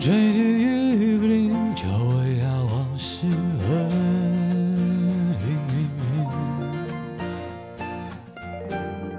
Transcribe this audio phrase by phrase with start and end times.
[0.00, 3.26] 吹的衣服里，周围呀往事。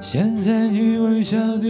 [0.02, 1.68] 现在你微笑的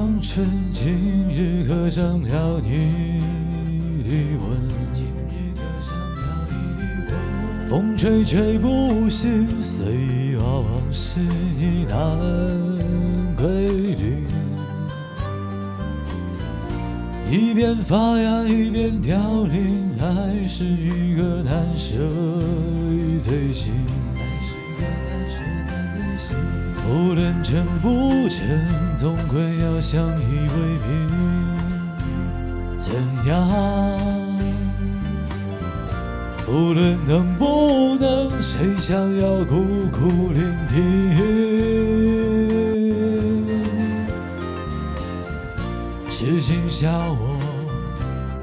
[0.00, 4.58] 单的双唇，今日刻上了你的吻。
[7.68, 12.18] 风吹吹不醒，随意往往事已难
[13.36, 14.24] 归零。
[17.30, 23.72] 一边发芽一边凋零，爱是一个难舍的罪行。
[26.90, 28.44] 不论成不成，
[28.96, 30.56] 总归要相依为
[30.88, 30.90] 命。
[32.80, 32.92] 怎
[33.28, 33.48] 样？
[36.44, 40.74] 不论能不能，谁想要苦苦聆听？
[46.10, 47.38] 痴心笑我，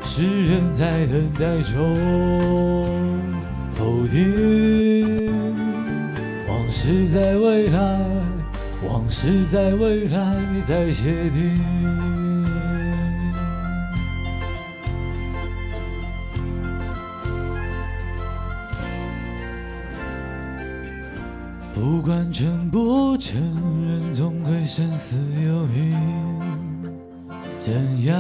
[0.02, 1.98] 是人在等待中
[3.72, 5.22] 否定。
[6.48, 8.00] 往事在未来，
[8.90, 11.60] 往事在未来在写定。
[21.74, 23.40] 不管成不成，
[23.88, 25.16] 人总归生死
[25.46, 25.94] 有命。
[27.60, 28.18] 怎样？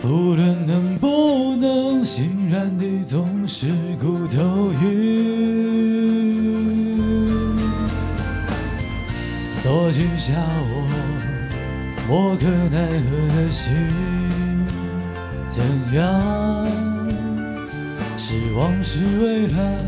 [0.00, 3.68] 不论能不能，心软的总是
[4.00, 5.89] 骨头硬。
[9.62, 10.88] 多情笑我，
[12.08, 13.70] 我可奈何的心。
[15.50, 15.62] 怎
[15.92, 16.66] 样？
[18.16, 19.78] 是往事未来，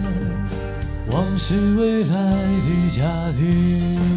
[1.11, 4.13] 往事未来的家庭。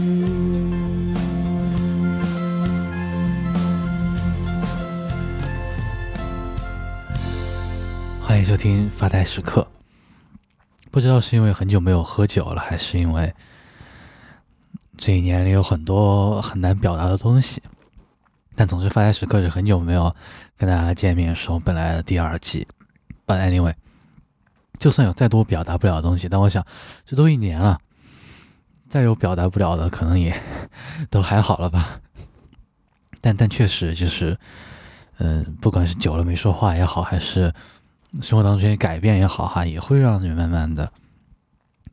[8.19, 9.65] 欢迎收听发呆时刻。
[10.91, 13.33] 不知道是因为很久没有喝酒了，还是因为
[14.97, 17.61] 这一年里有很多很难表达的东西。
[18.55, 20.15] 但总之，发呆时刻是很久没有
[20.55, 22.65] 跟大家见面，说本来的第二季。
[23.27, 23.73] But anyway，
[24.79, 26.65] 就算有再多表达不了的东西，但我想
[27.05, 27.79] 这都一年了，
[28.87, 30.41] 再有表达不了的，可能也
[31.11, 31.99] 都还好了吧。
[33.19, 34.37] 但但确实就是，
[35.17, 37.53] 嗯，不管是久了没说话也好，还是
[38.21, 40.89] 生活当中一些改变也好哈，也会让人慢慢的、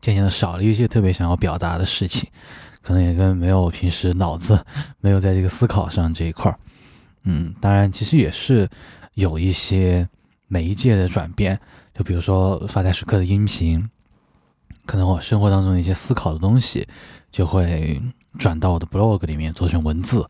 [0.01, 2.31] 渐渐的少了一些特别想要表达的事情，
[2.83, 4.63] 可能也跟没有平时脑子
[5.01, 6.59] 没有在这个思考上这一块儿，
[7.25, 8.69] 嗯，当然其实也是
[9.15, 10.09] 有一些
[10.49, 11.59] 媒介的转变，
[11.95, 13.89] 就比如说发呆时刻的音频，
[14.85, 16.87] 可能我生活当中的一些思考的东西
[17.31, 18.01] 就会
[18.39, 20.29] 转到我的 blog 里面做成文字，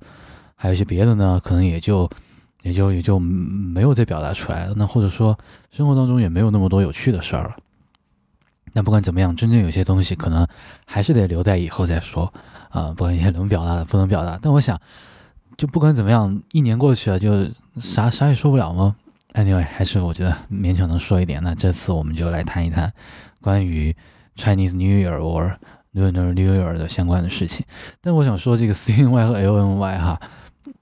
[0.54, 2.08] 还有一些别的呢，可能也就。
[2.64, 4.74] 也就也就没有再表达出来了。
[4.76, 5.36] 那或者说，
[5.72, 7.56] 生活当中也没有那么多有趣的事儿了。
[8.72, 10.46] 那不管怎么样，真正有些东西可能
[10.84, 12.32] 还是得留在以后再说
[12.70, 12.88] 啊。
[12.96, 14.38] 不管一些能表达的，不能表达。
[14.40, 14.80] 但我想，
[15.56, 17.46] 就不管怎么样，一年过去了，就
[17.80, 18.96] 啥啥也说不了吗
[19.34, 21.42] ？Anyway，还是我觉得勉强能说一点。
[21.42, 22.92] 那这次我们就来谈一谈
[23.40, 23.94] 关于
[24.36, 25.56] Chinese New Year or
[25.94, 27.64] Lunar New Year 的相关的事情。
[28.00, 30.20] 但我想说，这个 C N Y 和 L N Y 哈，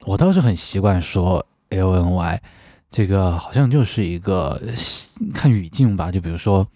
[0.06, 1.46] 我倒是很习惯说。
[1.72, 2.42] L N Y，
[2.90, 4.60] 这个好像就是一个
[5.32, 6.66] 看语境吧，就比如说，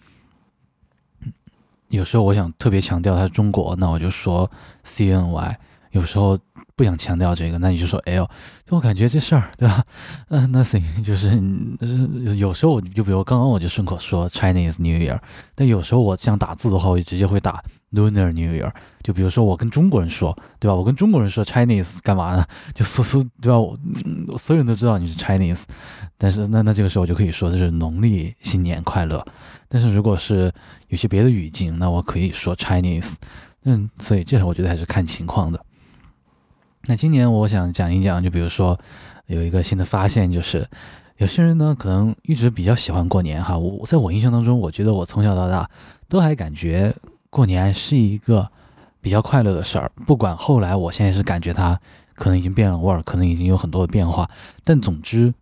[1.89, 4.49] 有时候我想特别强调它是中国，那我就说
[4.83, 5.59] C N Y。
[5.91, 6.37] 有时候
[6.75, 8.29] 不想强调这个，那你就说 L。
[8.65, 9.81] 就我感觉这事儿，对吧？
[10.27, 11.41] 嗯， nothing，就是
[12.37, 15.17] 有时候就比如刚刚我就顺口说 Chinese New Year，
[15.55, 18.69] 但有时候我想打字的话，我就直接会打 Lunar New Year。
[19.03, 20.75] 就比如说我跟中国人说，对吧？
[20.75, 22.45] 我跟中国人说 Chinese 干嘛呢？
[22.75, 23.57] 就所所对吧？
[23.57, 25.63] 我所有人都知道你是 Chinese，
[26.17, 29.25] 但是那那这个时候我就可以说的是农历新年快乐。
[29.67, 30.51] 但是如果是
[30.87, 33.15] 有些别的语境，那我可以说 Chinese。
[33.63, 35.59] 嗯，所以这我觉得还是看情况的。
[36.87, 38.79] 那今年我想讲一讲，就比如说
[39.25, 40.67] 有一个新的发现，就是
[41.17, 43.57] 有些人呢可能一直比较喜欢过年哈。
[43.57, 45.67] 我在我印象当中，我觉得我从小到大
[46.07, 46.95] 都还感觉
[47.31, 48.47] 过年是一个
[49.01, 49.91] 比较快乐的事儿。
[50.05, 51.79] 不管后来我现在是感觉它
[52.13, 54.29] 可能已经变了味儿，可能已经有很多的变化，
[54.63, 55.33] 但总之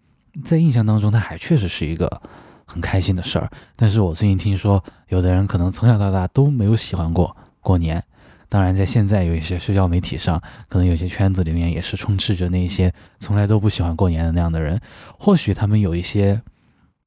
[0.45, 2.21] 在印象当中，它还确实是一个
[2.73, 3.47] 很开心的事儿。
[3.75, 8.03] 但是我最近听说，有的人可能从小到大都没有喜欢过过年。
[8.49, 14.79] 当然，在现在有一些社交媒体上，可能有些圈子里面也是充斥着那些从来都不喜欢过年的那样的人。
[15.17, 16.41] 或许他们有一些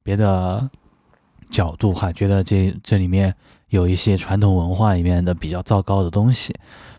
[0.03, 0.69] 别的
[1.49, 3.33] 角度哈，觉得这这里面
[3.69, 6.53] 有一些传统文化里面的比较糟糕的东西，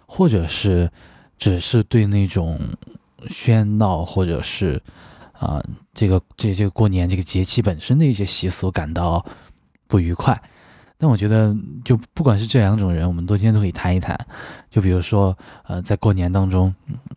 [0.06, 0.90] 或者是
[1.36, 2.58] 只是对那种
[3.26, 4.82] 喧闹，或者是
[5.38, 5.62] 啊
[5.94, 9.24] 这个这这个过年这个节气本身的一些习俗感到
[9.86, 10.40] 不愉快。
[11.00, 14.18] 但我觉得，就不管是这两种人，我们都今天都可以谈一谈。
[14.68, 16.74] 就比如说，呃，在过年当中，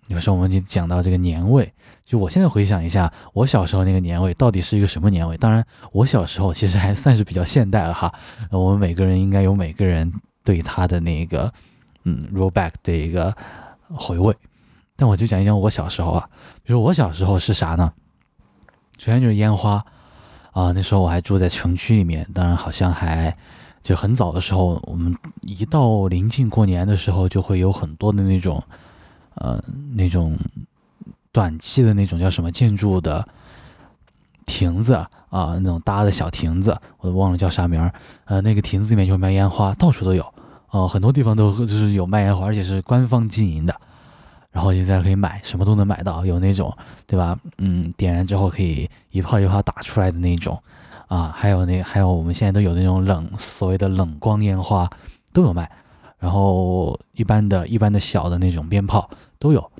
[0.09, 1.73] 有时候我们就讲到这个年味。
[2.05, 5.35] 就我现在回想一下，我小时候那个年味到底是一个什么年味？
[5.37, 8.13] 当然，我小时候其实还算是比较现代了哈。
[8.51, 10.13] 我们每个人应该有每个人
[10.43, 11.51] 对他的那个，
[12.03, 13.35] 嗯，roll back 的一个
[13.95, 14.31] 回味。
[14.95, 16.29] 但我就讲一讲我小时候啊，
[16.61, 17.91] 比如我小时候是啥呢？
[19.01, 19.83] 首先就是烟花
[20.51, 23.35] 啊，那时候我还住在城区里面，当然好像还。
[23.81, 28.61] 就很早的时候，我们一到临近过年的时候，就会有很多的那种，
[29.33, 29.59] 呃，
[29.95, 30.37] 那种
[31.31, 33.27] 短期的那种叫什么建筑的
[34.45, 34.93] 亭子
[35.31, 37.91] 啊，那种搭的小亭子，我都忘了叫啥名儿。
[38.25, 40.23] 呃，那个亭子里面就卖烟花，到处都有，
[40.69, 43.75] 哦，很多地方都就是有卖烟花，而且是官方经营的，
[44.51, 46.75] 然后就在那可以买，什么都能买到，有那种，
[47.07, 47.39] 对吧？
[47.57, 50.61] 嗯，点燃之后可以一炮一炮打出来的那种。
[51.07, 54.89] 啊，还有那还有我们现在都有那种冷所谓的冷光烟花
[55.33, 55.69] 都有卖，
[56.19, 59.71] 然后一般的一般的小的那种鞭炮都有，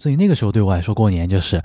[0.00, 1.62] 所以那个时候对我来说过年就是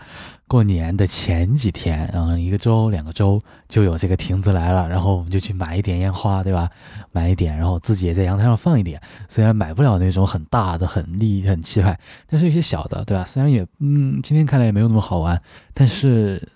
[0.53, 6.69] 过年的前几天，嗯，一个周两个周就有这个亭子来了，然后我们就去买一点烟花，对吧？
[7.11, 13.25] 买一点，然后自己也在阳台上放一点，虽然买不了那种很大的、很厉很气派，但是有些小的，对吧？
[13.27, 15.41] 虽然也嗯，今天看来也没有那么好玩，
[15.73, 16.47] 但是。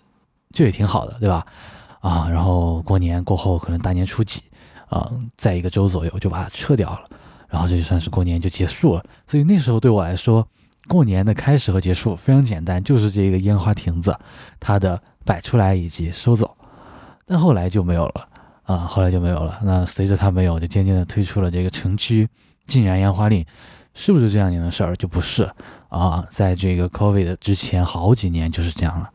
[0.53, 1.43] 这也挺好的，对吧？
[1.99, 4.43] 啊，然后过年过后，可能大年初几，
[4.89, 7.01] 啊，在一个周左右就把它撤掉了，
[7.49, 9.03] 然后这就算是过年就结束了。
[9.25, 10.47] 所以那时候对我来说，
[10.87, 14.17] 过年的开始和结束非常简单，就是这个烟花亭子
[14.59, 16.55] 它的摆出来以及收走。
[17.25, 18.27] 但后来就没有了，
[18.63, 19.59] 啊，后来就没有了。
[19.63, 22.27] 那随着它没有，就渐渐的推出了这个城区
[22.65, 23.45] 禁燃烟花令，
[23.93, 24.95] 是不是这两年的事儿？
[24.95, 25.49] 就不是
[25.89, 29.09] 啊，在这个 COVID 之前好几年就是这样了。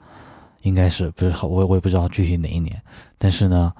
[0.62, 2.81] 应该是不是我我也不知道具体哪一年，
[3.19, 3.73] 但是呢，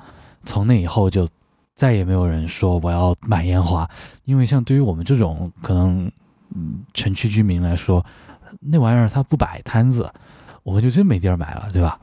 [0.43, 1.29] 从那以后就
[1.77, 3.89] 再也没有人说我要买烟花，
[4.25, 6.11] 因为像对于我们这种可能
[6.55, 8.05] 嗯城区居民来说，
[8.61, 10.13] 那玩意儿它不摆摊子，
[10.63, 11.99] 我们就真没地儿买了，对吧？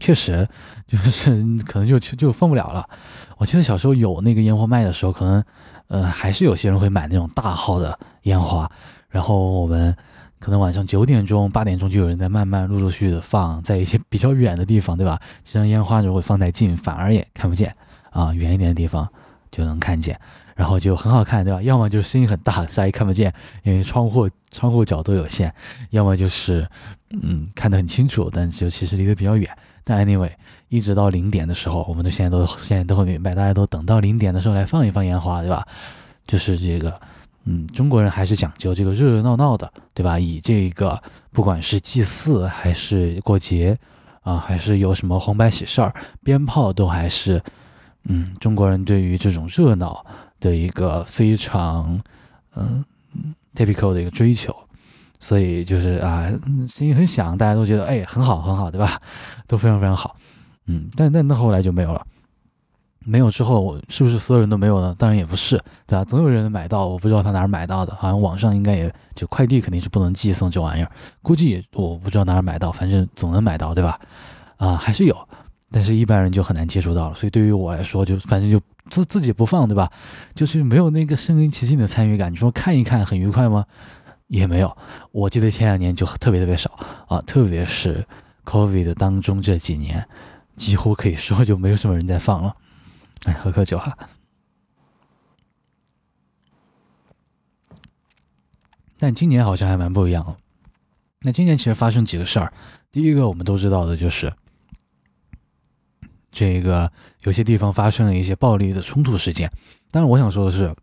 [0.00, 0.48] 确实
[0.86, 1.30] 就是
[1.64, 2.88] 可能就就放不了了。
[3.38, 5.44] 我记得小时候有那个烟花卖的时候，可能
[5.88, 8.70] 呃还是有些人会买那种大号的烟花，
[9.08, 9.96] 然后我们。
[10.44, 15.20] 可能晚上九点钟、八点钟就有人在慢慢、陆陆续续的放，在一些比较远的地方，对吧？
[15.44, 17.72] 这张烟花如果放太近，反而也看不见
[18.10, 18.34] 啊。
[18.34, 19.08] 远一点的地方
[19.52, 20.18] 就能看见，
[20.56, 21.62] 然后就很好看，对吧？
[21.62, 23.32] 要么就是声音很大，啥也看不见，
[23.62, 25.48] 因为窗户窗户角度有限；
[25.90, 26.68] 要么就是
[27.10, 29.48] 嗯看得很清楚，但就其实离得比较远。
[29.84, 30.32] 但 anyway，
[30.68, 35.64] 一直到零点的时候，我们都现在都现在都会明白，大家都等到零点的时候来放一放烟花，对吧？
[36.26, 37.00] 就是这个。
[37.44, 40.16] 嗯，中国人还是讲究这个热热闹闹的，对吧？
[40.16, 43.76] 以这个不管是祭祀还是过节
[44.22, 45.92] 啊，还是有什么红白喜事儿，
[46.22, 47.42] 鞭炮都还是
[48.04, 50.04] 嗯，中国人对于这种热闹
[50.40, 52.00] 的一个非常
[52.56, 52.84] 嗯
[53.54, 54.54] typical 的一个追求。
[55.20, 56.28] 所以就是啊，
[56.68, 59.00] 声音很响，大家都觉得哎很好很好，对吧？
[59.46, 60.16] 都非常非常好。
[60.66, 62.04] 嗯，但但那后来就没有了。
[63.04, 64.94] 没有之后，是不是所有人都没有呢？
[64.96, 66.04] 当然也不是，对吧？
[66.04, 70.90] 总有人买到，我不知道他哪儿买到的，好像网上应该也就快递肯定是不能寄送这玩意儿，
[71.20, 73.98] 估计也我不知道哪儿买到，反正总能买到，对吧？
[74.56, 75.16] 啊，还是有，
[75.72, 77.14] 但是一般人就很难接触到了。
[77.14, 78.60] 所以对于我来说，就反正就
[78.90, 79.90] 自自己不放，对吧？
[80.34, 82.30] 就是没有那个身临其境的参与感。
[82.30, 83.64] 你说看一看很愉快吗？
[84.28, 84.76] 也没有。
[85.10, 86.70] 我记得前两年就特别特别少
[87.08, 88.06] 啊，特别是
[88.44, 90.06] COVID 当中这几年，
[90.56, 92.54] 几乎可以说就没有什么人在放了。
[93.24, 93.96] 哎，喝口酒哈。
[98.98, 100.36] 但今年好像还蛮不一样哦。
[101.22, 102.52] 那今年其实发生几个事儿，
[102.90, 104.32] 第一个我们都知道的就是，
[106.32, 109.48] 这个有些地方发生了一些暴力的冲突事件。
[109.90, 110.74] 但是我想说的是，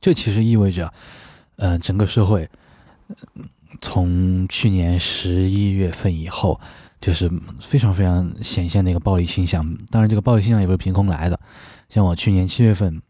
[0.00, 0.92] 这其实意味着，
[1.56, 2.46] 呃，整个社会
[3.80, 6.60] 从去年十一月份以后，
[7.00, 9.64] 就是非常非常显现的一个暴力倾向。
[9.90, 11.40] 当然，这个暴力倾向也不是凭空来的。
[11.88, 13.00] 像我去年七月份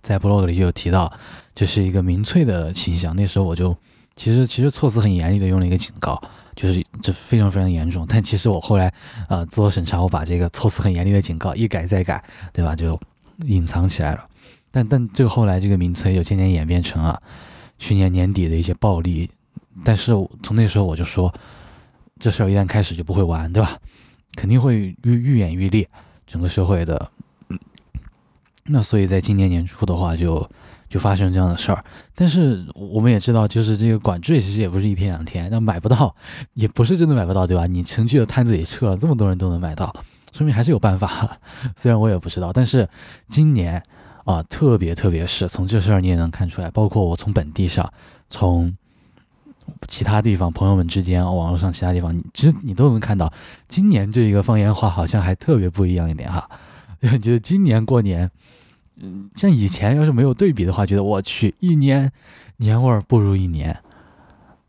[0.00, 1.12] 在 blog 里就有提到。
[1.52, 3.14] 这是一个民粹的倾向。
[3.14, 3.76] 那时候我就
[4.20, 6.20] 其实其实措辞很严厉的用了一个警告，
[6.54, 8.04] 就是这非常非常严重。
[8.06, 8.92] 但其实我后来
[9.28, 12.22] 啊自我审查，我把这个措辞很严厉的警告一改再改，
[12.52, 12.76] 对吧？
[12.76, 13.00] 就
[13.46, 14.28] 隐藏起来了。
[14.70, 17.22] 但但这个后来这个名词也就渐渐演变成了
[17.78, 19.30] 去年年底的一些暴力。
[19.82, 20.12] 但是
[20.42, 21.32] 从那时候我就说，
[22.18, 23.78] 这事儿一旦开始就不会完，对吧？
[24.36, 25.88] 肯定会愈愈演愈烈，
[26.26, 27.10] 整个社会的。
[28.66, 30.46] 那所以在今年年初的话就。
[30.90, 31.82] 就发生这样的事儿，
[32.16, 36.12] 但是我们也知道，就是这个管制其实也不是一天两天，那买不到，
[36.54, 37.64] 也不是真的买不到，对吧？
[37.68, 39.94] 你城区的摊子也撤了，这么多人都能买到，
[40.32, 41.38] 说明还是有办法。
[41.78, 42.88] 虽然我也不知道，但是
[43.28, 43.80] 今年
[44.24, 47.88] 啊，特别特别是从这事儿你也能看出来，包括我从本地上，
[48.28, 48.76] 从
[49.86, 53.32] 其他地方朋友们之间，网络上其他地方，你其实你都能看到，
[53.68, 56.50] 今年这一个放烟花好像还特别不一样一点哈，
[57.00, 58.28] 就觉得今年过年。
[59.02, 62.12] 嗯，像以前要是没有对比的话，觉得我去一年
[62.58, 63.76] 年味儿不如一年，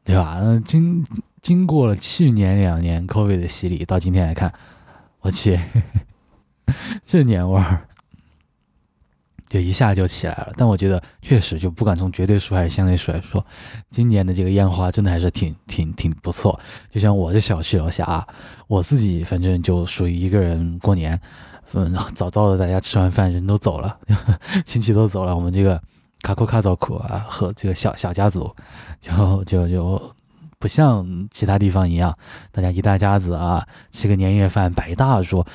[0.04, 0.38] 对吧？
[0.42, 1.06] 嗯，经
[1.42, 4.54] 经过了去年两年 COVID 的洗礼，到今天来看，
[5.20, 5.60] 我去
[7.06, 7.86] 这年味儿
[9.48, 10.54] 就一下就起来了。
[10.56, 13.46] 但我觉得确实，就不管从绝对数还是相对数来说，
[13.90, 16.58] 今年的这个烟花真的还是挺挺挺不错。
[16.90, 18.26] 就像我的小区楼下啊，
[18.68, 21.20] 我自己反正就属于一个人过年。
[21.74, 23.98] 嗯，早早的，大家吃完饭，人都走了，
[24.66, 25.82] 亲戚都走了，我们这个
[26.22, 28.54] 卡库卡早库啊，和这个小小家族，
[29.00, 30.02] 就就就
[30.60, 32.16] 不像其他地方一样，
[32.52, 35.46] 大家一大家子啊，吃个年夜饭，摆一大桌。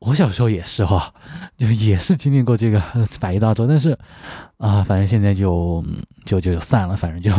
[0.00, 1.12] 我小时候也是哈，
[1.56, 2.82] 就也是经历过这个
[3.20, 3.96] 摆一大桌，但是
[4.58, 5.82] 啊，反正现在就
[6.24, 7.30] 就就散了，反正就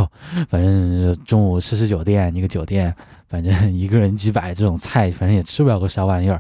[0.49, 2.95] 反正中午吃吃酒店，一个酒店。
[3.27, 6.39] 反正 一个人几百这种菜，反正也吃不了个啥玩意儿，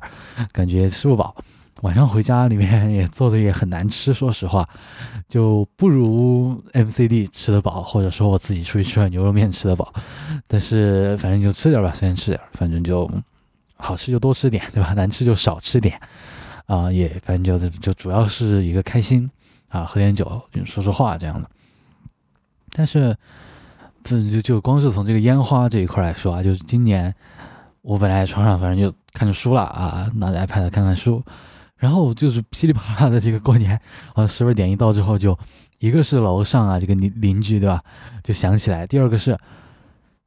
[0.53, 1.35] 感觉吃不饱。
[1.81, 4.69] 晚上回家里面也做的也很难吃，说实话，
[5.27, 9.91] 就不如 MCD 吃得饱，或者说我自己出去吃碗牛肉面吃得饱。
[10.47, 13.09] 但是反正就吃点吧，随便吃点，反正就
[13.77, 14.93] 好吃就多吃点，对吧？
[14.97, 15.99] 难吃就少吃点
[16.65, 19.29] 啊，也反正就是就主要是一个开心
[19.69, 21.49] 啊，喝点酒，说说话这样的。
[22.71, 23.15] 但是。
[24.07, 27.11] 这就就光是从这个烟花这一块来说啊，就是今年
[27.81, 31.23] 我本来床上反正就看着书了啊，拿着 iPad 看看书，
[31.75, 33.81] 然后就是噼里啪啦的这个过年
[34.13, 35.35] 啊，十二点一到之后，就
[35.79, 37.83] 一个是楼上啊这个邻邻居对吧，
[38.23, 39.35] 就想起来，第二个是，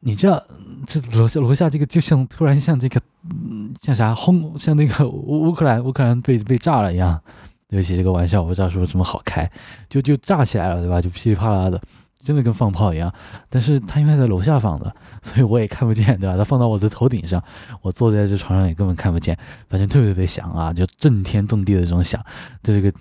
[0.00, 0.42] 你知道
[0.86, 3.00] 这楼下楼下这个就像突然像这个
[3.30, 7.20] 嗯像啥轰像那个乌乌克兰乌克兰被被炸了一样，
[7.68, 9.50] 对不起这个玩笑我不知道是不是这么好开，
[9.88, 11.80] 就就炸起来了对吧，就噼里啪啦的。
[12.20, 13.10] 真的跟放炮一样，
[13.48, 16.36] 但是他因为在楼下放的， 所以我也看不见，对吧？
[16.36, 17.42] 他放到我的头顶上，
[17.80, 19.38] 我坐在这床上也根本看不见，
[19.68, 22.22] 反正特别特别响啊，就震天动地的这种响，
[22.60, 22.92] 这个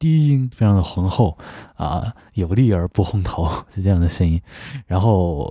[0.00, 1.38] 低音非常的浑厚
[1.76, 4.38] 啊，有力而不轰头，是这样的声音。
[4.86, 5.50] 然后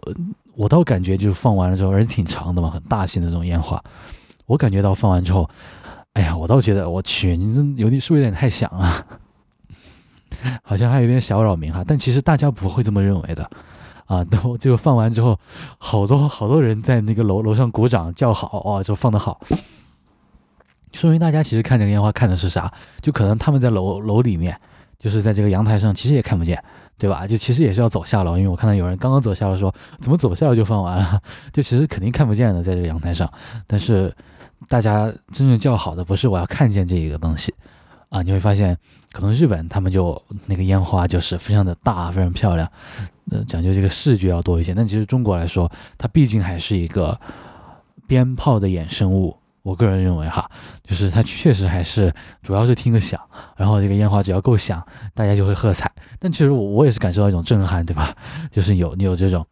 [0.56, 3.82] 我倒感觉就是放完了之后，而且挺长的嘛，很大型的这种烟花，
[4.46, 5.50] 我感觉到放完之后，
[6.14, 9.06] 哎呀，我倒觉得我去，你这有点是不是有点太响了？
[10.64, 13.50] 好像还有点小扰民哈，但其实大家不会这么认为的，
[14.06, 15.40] 啊， 都就放完之后，
[15.78, 19.40] 好多好多人在那个楼楼上鼓掌叫好哦，就放得好，
[20.94, 22.72] 说明大家其实看这个烟花看的是啥？
[23.02, 24.58] 就可能他们在楼楼里面，
[25.00, 26.62] 就是在这个阳台上，其实也看不见，
[26.98, 27.28] 对吧？
[27.28, 31.22] 就其实也是要走下楼，因为我看到有人刚刚走下楼说，怎么走下楼就放完了？
[31.52, 33.32] 就其实肯定看不见的，在这个阳台上，
[33.68, 34.14] 但是
[34.70, 37.54] 大家真正叫好的不是我要看见这一个东西。
[38.10, 38.78] 啊，你会发现，
[39.12, 42.72] 可能日本他们就那个烟花就是非常的大，非常漂亮，
[43.32, 44.74] 呃，讲究这个视觉要多一些。
[44.74, 47.20] 但其实中国来说，它毕竟还是一个
[48.08, 49.36] 鞭炮的衍生物。
[49.66, 50.48] 我个人认为哈，
[50.84, 53.20] 就是它确实还是主要是听个响，
[53.58, 55.92] 然后这个烟花只要够响，大家就会喝彩。
[56.20, 58.16] 但其实我我也是感受到一种震撼，对吧？
[58.52, 59.44] 就是有你有这种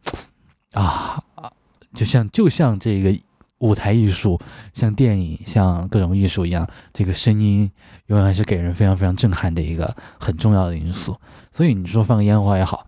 [0.72, 1.50] 啊啊，
[1.92, 3.12] 就像就像这个。
[3.58, 4.38] 舞台艺术，
[4.74, 7.70] 像电影，像各种艺术一样，这个声音
[8.08, 11.16] 永远是给人非常非常震撼的一个很重要的因素。
[11.50, 12.86] 所以你说放烟花也好，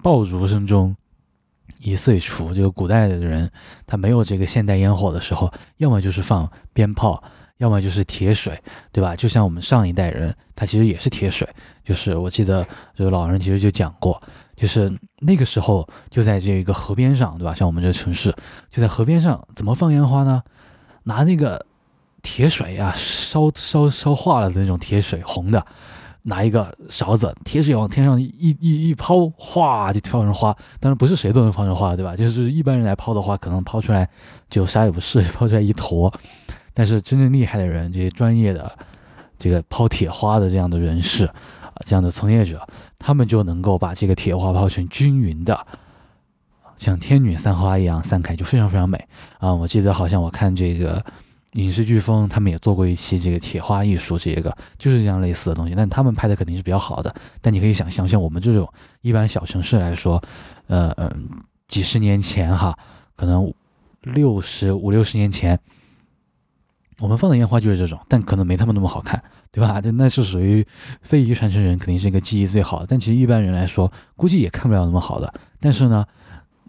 [0.00, 0.94] 爆竹声中
[1.82, 3.50] 一岁除，这个古代的人
[3.86, 7.22] 他没有这个现代烟火的时候，要么就是放鞭炮。
[7.58, 8.60] 要么就是铁水，
[8.90, 9.14] 对吧？
[9.14, 11.48] 就像我们上一代人，他其实也是铁水。
[11.84, 14.20] 就是我记得这个老人其实就讲过，
[14.56, 17.54] 就是那个时候就在这个河边上，对吧？
[17.54, 18.34] 像我们这城市，
[18.68, 20.42] 就在河边上，怎么放烟花呢？
[21.04, 21.64] 拿那个
[22.20, 25.64] 铁水啊，烧烧烧化了的那种铁水，红的，
[26.22, 30.56] 拿一个勺子，铁水往天上一一一抛，哗就飘成花。
[30.78, 32.14] 当然不是谁都能放成花，对吧？
[32.16, 34.08] 就是一般人来抛的话，可能抛出来
[34.48, 36.12] 就啥也不是，抛出来一坨。
[36.74, 38.70] 但是真正厉害的人，这些专业的
[39.38, 42.66] 这个抛铁花的这样的人士啊，这样的从业者，
[42.98, 45.66] 他们就能够把这个铁花抛成均匀的，
[46.76, 49.06] 像天女散花一样散开，就非常非常美
[49.38, 49.52] 啊！
[49.52, 51.04] 我记得好像我看这个
[51.52, 57.14] 影视飓风，他们也做过一期这个铁花艺术，这个就是这样类似的东西，但他们拍的肯定是比较好的。
[57.40, 58.66] 但你可以想象，像我们这种
[59.00, 60.22] 一般小城市来说，
[60.68, 61.28] 呃嗯，
[61.68, 62.76] 几十年前哈，
[63.16, 63.52] 可能
[64.02, 65.58] 六十五六十年前。
[67.00, 69.80] 我们放的烟花就是这种，但可能没他们那么好看，对吧？
[69.80, 70.64] 就那是属于
[71.00, 72.86] 非遗传承人，肯定是一个技艺最好的。
[72.86, 75.32] 但其实一般人来说，估计也看不了那么好的。
[75.58, 76.06] 但是呢，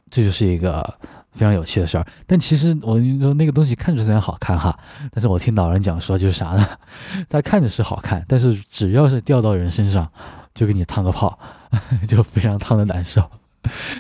[0.10, 0.98] 这就是一个
[1.34, 2.06] 非常有趣的事儿。
[2.26, 4.78] 但其实我跟你说，那个东西看着虽然好看哈，
[5.12, 6.68] 但是我听老人讲说就是啥呢？
[7.30, 10.10] 他看着是好看，但是只要是掉到人身上，
[10.54, 11.38] 就给你烫个泡，
[12.08, 13.22] 就非常烫的难受。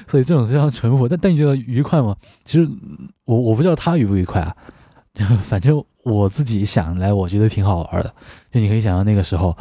[0.07, 2.15] 所以这种非常淳朴，但但你觉得愉快吗？
[2.45, 2.69] 其实
[3.25, 4.55] 我我不知道他愉不愉快啊，
[5.13, 5.83] 就反正。
[6.03, 8.13] 我自己想来，我觉得挺好玩的。
[8.51, 9.55] 就你可以想象那个时候，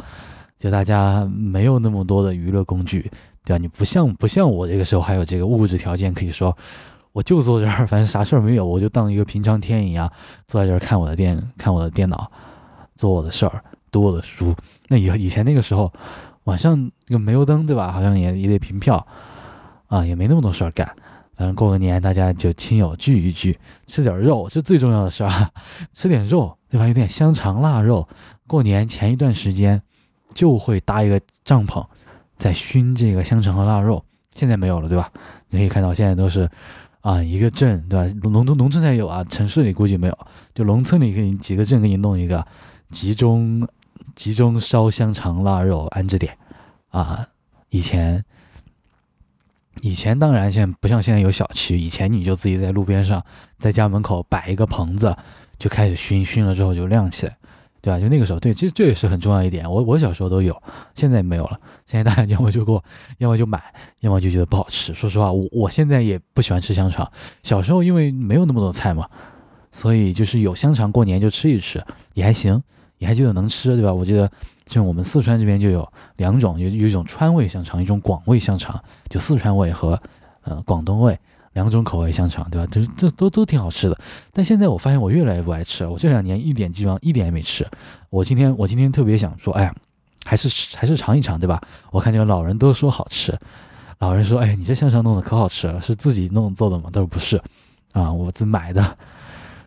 [0.59, 3.09] 就大家没有那么多的娱乐工具，
[3.45, 3.57] 对吧？
[3.57, 6.53] 你不像不像我这个时候还有这个物质条件，可以说
[7.13, 10.11] 我就坐这儿，反正啥事儿没有，我就当一个平常天一样
[10.45, 12.29] 坐在这儿看我的电看我的电脑，
[12.97, 14.53] 做我的事儿，读我的书。
[14.89, 15.93] 那以以前那个时候，
[16.43, 17.91] 晚上那个煤油灯，对吧？
[17.91, 19.07] 好像也也得凭票
[19.87, 20.85] 啊，也没那么多事儿干。
[21.35, 25.51] 反正过个年，大家就亲友聚一聚，吃点肉，这最重要的事儿，
[25.93, 26.87] 吃点肉，对吧？
[26.87, 28.07] 有点香肠、腊肉。
[28.47, 29.81] 过年前一段时间，
[30.33, 31.85] 就会搭一个帐篷，
[32.37, 34.03] 在熏这个香肠和腊肉。
[34.35, 35.11] 现在没有了，对吧？
[35.49, 36.49] 你可以看到，现在都是
[37.03, 38.13] 啊，一个镇，对吧？
[38.23, 40.17] 农村农村才有啊，城市里估计没有。
[40.55, 42.43] 就农村里，给你几个镇给你弄一个
[42.89, 43.65] 集中
[44.15, 46.35] 集中烧香肠、腊肉安置点
[46.89, 47.27] 啊。
[47.69, 48.25] 以前。
[49.81, 51.77] 以前当然，现在不像现在有小区。
[51.77, 53.21] 以前你就自己在路边上，
[53.57, 55.13] 在家门口摆一个棚子，
[55.57, 57.35] 就开始熏，熏了之后就亮起来，
[57.83, 57.99] 对吧？
[57.99, 59.69] 就那个时候，对，其实这也是很重要一点。
[59.69, 60.59] 我我小时候都有，
[60.95, 61.59] 现在没有了。
[61.85, 62.81] 现在大家要么就过，
[63.17, 63.61] 要么就买，
[63.99, 64.93] 要么就觉得不好吃。
[64.93, 67.11] 说实话，我我现在也不喜欢吃香肠。
[67.43, 69.05] 小时候因为没有那么多菜嘛，
[69.71, 72.63] 所以就是有香肠过年就吃一吃，也还行，
[72.99, 73.93] 也还觉得能吃，对吧？
[73.93, 74.31] 我记得。
[74.65, 80.01] 像我们四川这边就有两种，有有一种川味香肠，一种广味香肠，就四川味和
[80.43, 81.19] 呃广东味
[81.53, 82.67] 两种口味香肠，对吧？
[82.71, 83.97] 就是这都都挺好吃的。
[84.31, 87.65] 但现在我发现我越来越不爱吃了，我这两年一点基本上一点也没吃。
[88.09, 89.75] 我今天我今天特别想说，哎呀，
[90.25, 91.61] 还是还是尝一尝，对吧？
[91.91, 93.37] 我看这个老人都说好吃，
[93.99, 96.89] 老人说，哎，你这香肠弄的可好吃了，是自己弄做的吗？
[96.91, 97.41] 他说不是，
[97.93, 98.97] 啊，我自买的。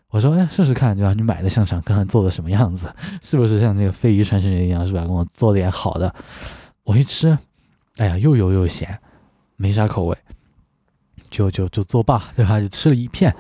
[0.09, 1.13] 我说，哎，试试看，对吧？
[1.13, 2.89] 你买的香肠看看做的什么样子，
[3.23, 5.05] 是不是像那个非遗传承人一样，是吧？
[5.05, 6.15] 给我做点好的。
[6.85, 7.37] 我一吃，
[7.97, 8.99] 哎呀，又油又咸，
[9.57, 10.17] 没啥口味，
[11.31, 12.61] 就就就作罢，对吧？
[12.61, 13.35] 就吃了一片。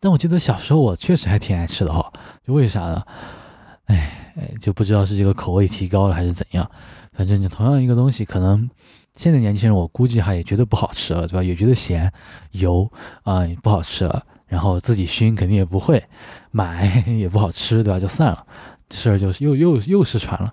[0.00, 2.12] 但我记得小时候我确实还挺爱吃的哈，
[2.46, 3.02] 就为啥呢？
[3.86, 6.70] 哎，就不知道是这个口味提高了还是怎样。
[7.12, 8.68] 反正就同样一个东西，可能
[9.16, 11.42] 现在年轻人我估计哈也觉得不好吃了，对吧？
[11.42, 12.12] 也觉得咸、
[12.50, 12.90] 油
[13.22, 14.24] 啊，也不好吃了。
[14.46, 16.02] 然后自己熏肯定也不会，
[16.50, 17.98] 买 也不好吃，对吧？
[18.00, 18.46] 就算了，
[18.90, 20.52] 事儿就是又又又失传了。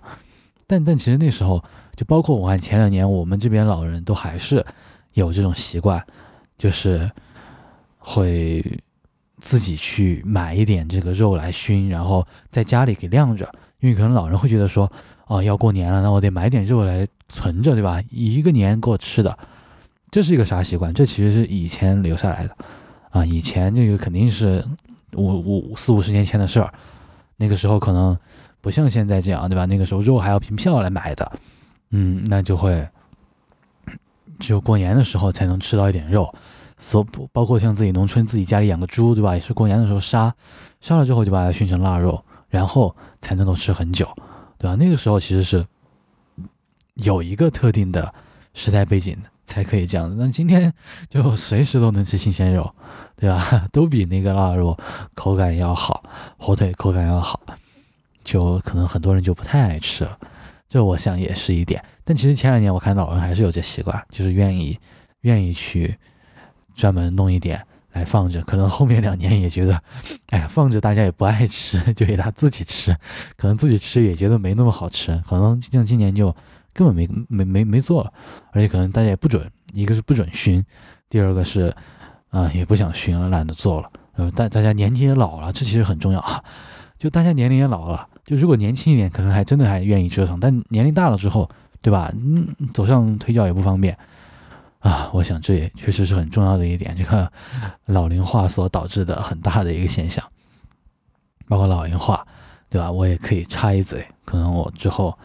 [0.66, 1.62] 但但其实那时候，
[1.94, 4.64] 就包括我看前两年，我们这边老人都还是
[5.12, 6.02] 有这种习惯，
[6.62, 7.10] 就是
[7.98, 8.64] 会
[9.40, 13.52] 自己去买一点这个肉来熏，然后在家里给晾着。
[13.80, 14.88] 因为可能老人会觉得说，
[15.26, 18.00] 哦，要过年了，那我得买点肉来存着，对吧？
[18.10, 19.36] 一个年够吃的，
[20.08, 20.94] 这是一个啥习惯？
[20.94, 22.56] 这其实是以前留下来的。
[23.10, 24.64] 啊，以前这个肯定是
[25.14, 26.72] 五五四五十年前的事儿，
[27.38, 28.16] 那个时候可能
[28.60, 29.66] 不像现在这样，对吧？
[29.66, 31.32] 那个时候肉还要凭票来买的，
[31.90, 32.88] 嗯，那就会
[34.38, 36.34] 只有过年的时候才能吃到一点肉，
[36.78, 39.34] 所包括像自己农村自己家里养个猪，对吧？
[39.34, 40.34] 也是过年的时候杀，
[40.80, 44.08] 杀了之后就把它熏成腊肉，然后才能够吃很久，
[44.58, 44.76] 对吧？
[44.76, 45.66] 那个时候其实是
[46.94, 48.12] 有一个特定的
[48.54, 49.16] 时代背景。
[49.44, 50.16] 才可以这样子。
[50.18, 50.72] 那今天
[51.10, 52.74] 就随时都能吃新鲜肉，
[53.16, 53.68] 对吧？
[53.70, 54.74] 都比那个腊肉
[55.14, 56.02] 口感要好，
[56.38, 57.38] 火腿口感要好，
[58.24, 60.18] 就可能很多人就不太爱吃了。
[60.70, 61.84] 这我想也是一点。
[62.04, 64.78] 但其实前两年我看老人还是有这习惯，就是愿意
[65.22, 65.96] 愿意去
[66.76, 68.40] 专门弄一点来放着。
[68.42, 69.82] 可能后面两年也觉得，
[70.30, 72.96] 哎呀，放着大家也不爱吃，就给他自己吃，
[73.36, 76.34] 可能自己吃也觉得没那么好吃，可能像今年就。
[76.74, 78.10] 根本没没没没做了，
[78.50, 80.64] 而且可能大家也不准，一个是不准熏，
[81.10, 81.70] 第二个是
[82.30, 83.90] 啊也不想熏了，懒得做了。
[84.14, 86.42] 呃，大大家年纪也老了，这其实很重要啊。
[86.96, 91.46] 就大家年龄也老了，就如果年轻一点，可能还真的还愿意折腾，但年龄大了之后，
[91.82, 92.10] 对吧？
[92.14, 93.98] 嗯，走上腿脚也不方便
[94.78, 95.10] 啊。
[95.12, 97.30] 我想这也确实是很重要的一点，这个
[97.86, 100.24] 老龄化所导致的很大的一个现象，
[101.48, 102.26] 包括老龄化，
[102.70, 102.90] 对吧？
[102.90, 105.18] 我也可以插一嘴，可能我之后。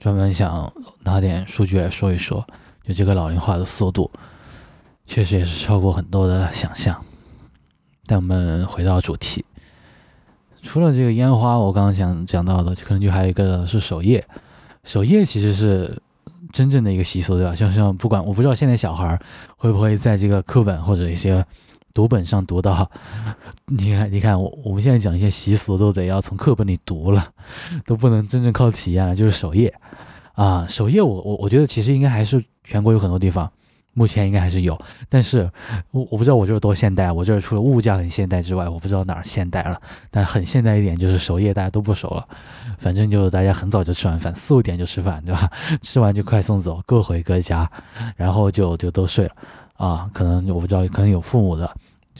[0.00, 2.46] 专门想拿点数据来说一说，
[2.84, 4.08] 就这个老龄化的速度，
[5.06, 7.04] 确实也是超过很多的想象。
[8.06, 9.44] 但我们回到主题，
[10.62, 14.24] 除了这个烟花，我刚刚讲讲到的，可能就还有一个是守夜。
[14.88, 16.00] 守夜其实是
[16.50, 17.54] 真正的一个习俗，对吧？
[17.54, 19.20] 像像不管我不知道现在小孩
[19.58, 21.44] 会不会在这个课本或者一些。
[21.94, 22.88] 读本上读到，
[23.66, 27.28] 你看，你看，我我们现在讲一些习俗都得要从课本里读了，
[27.84, 29.16] 都不能真正靠体验了。
[29.16, 29.72] 就是守夜
[30.34, 33.50] 啊，守夜，我我我觉得其实应该还是全国有很多地方，
[33.98, 34.78] 目前应该还是有。
[35.08, 35.50] 但是
[35.90, 39.80] 我我不知道我这儿多现代，我这儿除了物价很现代之外，我不知道哪儿现代了。
[40.10, 42.26] 但很现代一点就是守夜，大家都不守了，
[42.78, 45.50] 反正就大家很早就吃完饭，四五点就吃饭，对吧？
[45.82, 47.68] 吃完就快送走，各回各家，
[48.16, 49.32] 然后就就都睡了
[49.76, 50.08] 啊。
[50.14, 51.68] 可能我不知道，可能有父母的。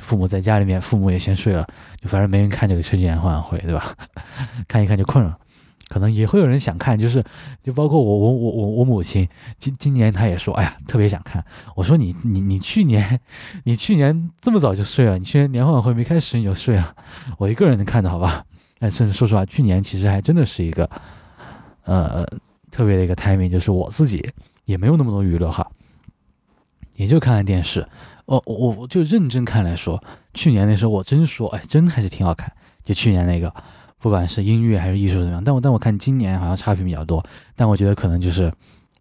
[0.01, 1.67] 父母在家里面，父母也先睡了，
[2.01, 3.93] 就反正没人看这个春节联欢晚会，对吧？
[4.69, 5.37] 看一看就困了，
[5.89, 7.25] 可能也会有人想看，就是
[7.63, 11.45] 就包括我我我我我母亲今今年她也说，哎呀，特别想看。
[11.75, 13.19] 我说你你你去年
[13.65, 16.95] 你去年这么早就睡了，你去年联欢晚会没开始你就睡了，
[17.39, 18.45] 我一个人能看的好吧？
[18.79, 20.89] 但甚至说实话，去年其实还真的是一个
[21.85, 22.25] 呃
[22.71, 24.31] 特别的一个 timing，就是我自己
[24.67, 25.69] 也没有那么多娱乐哈，
[26.97, 27.87] 也就看看电视。
[28.27, 30.03] 哦，我我就认真看来说，
[30.35, 32.53] 去年那时候我真说，哎，真还是挺好看。
[32.85, 33.53] 就去年那个，
[33.99, 37.25] 不管是音乐还是艺术怎么样，但我但我看今年好像差评比较多，
[37.57, 38.53] 但我觉得可能就是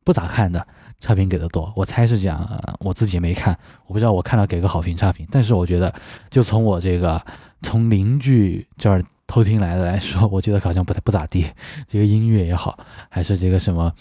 [0.03, 0.65] 不咋看的
[0.99, 1.71] 差评给的多。
[1.75, 2.47] 我猜是这样，
[2.79, 5.27] 我自己没看，我不知道我看了给个好评差评。
[5.31, 5.93] 但是我觉得，
[6.29, 7.21] 就从我这个
[7.61, 11.45] 从邻居这儿偷听来的来说，我觉得好像不太不咋地。
[11.87, 12.79] 这个音乐也好，
[13.09, 13.91] 还是这个什么。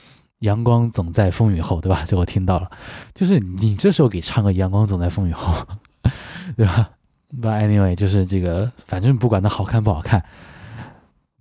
[0.40, 2.04] 阳光总在风雨后，对吧？
[2.06, 2.70] 这我听到了，
[3.14, 5.66] 就是你这时候给唱个阳光总在风雨后，
[6.54, 6.90] 对吧
[7.40, 10.22] ？But anyway，就是这个，反正不管它好看不好看，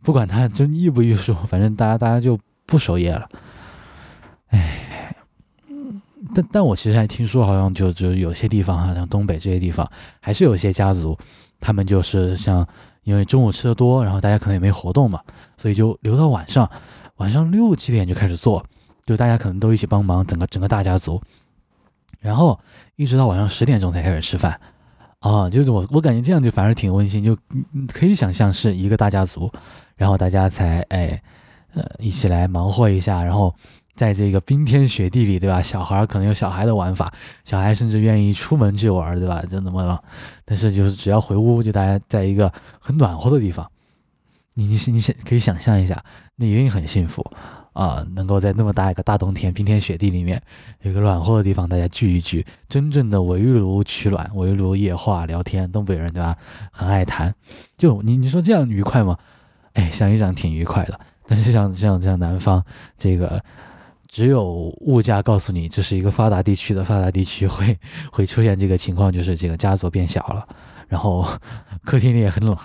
[0.06, 3.28] 不管它真艺不艺术， 反正大家大家就不守夜了。
[4.50, 5.14] 哎，
[6.34, 9.90] 但但我其实还听说，好像就就有些地方哈，像东北这些地方，
[10.22, 11.18] 还是有些家族，
[11.60, 12.66] 他们就是像
[13.04, 15.20] 因为中午吃的多，然后大家可能也没活动嘛，
[15.58, 16.70] 所以就留到晚上，
[17.18, 18.64] 晚上六七点就开始做。
[19.06, 21.22] 就大家可能都一起帮忙，整个整个大家族，
[22.20, 22.60] 然后
[22.96, 24.60] 一直到晚上十点钟才开始吃饭，
[25.20, 29.52] 啊，就是我我感觉这样就反而挺温馨，就嗯可以想象是一个大家族，
[29.96, 31.22] 然后大家才哎
[31.74, 33.54] 呃一起来忙活一下，然后
[33.96, 35.62] 在这个冰天雪地里，对吧？
[35.62, 39.42] 小孩可能有小孩的玩法，小孩甚至愿意出门去玩，对吧？
[39.50, 40.04] 就那么了，
[40.44, 43.70] 但是就是只要回屋，就大家在一个很暖和的地方，
[44.54, 46.04] 你你你想可以想象一下，
[46.36, 47.26] 那一定很幸福。
[47.76, 50.42] 啊，能够在那么大一个大冬天，冰天雪地里面，
[50.84, 56.38] 有个暖和的地方，大家聚一聚，真正的围炉取暖，围炉夜话聊天，东北人对吧？
[56.72, 57.36] 很爱谈，
[57.78, 59.18] 就你你说这样愉快吗？
[59.76, 61.00] 哎，想一想挺愉快的。
[61.26, 62.62] 但是像像像南方
[62.98, 63.42] 这个，
[64.08, 67.78] 只有物价告诉你这是一个发达地区的发达地区，会
[68.12, 70.48] 会出现这个情况，就是这个家族变小了，
[70.88, 71.28] 然后
[71.84, 72.58] 客厅里也很冷。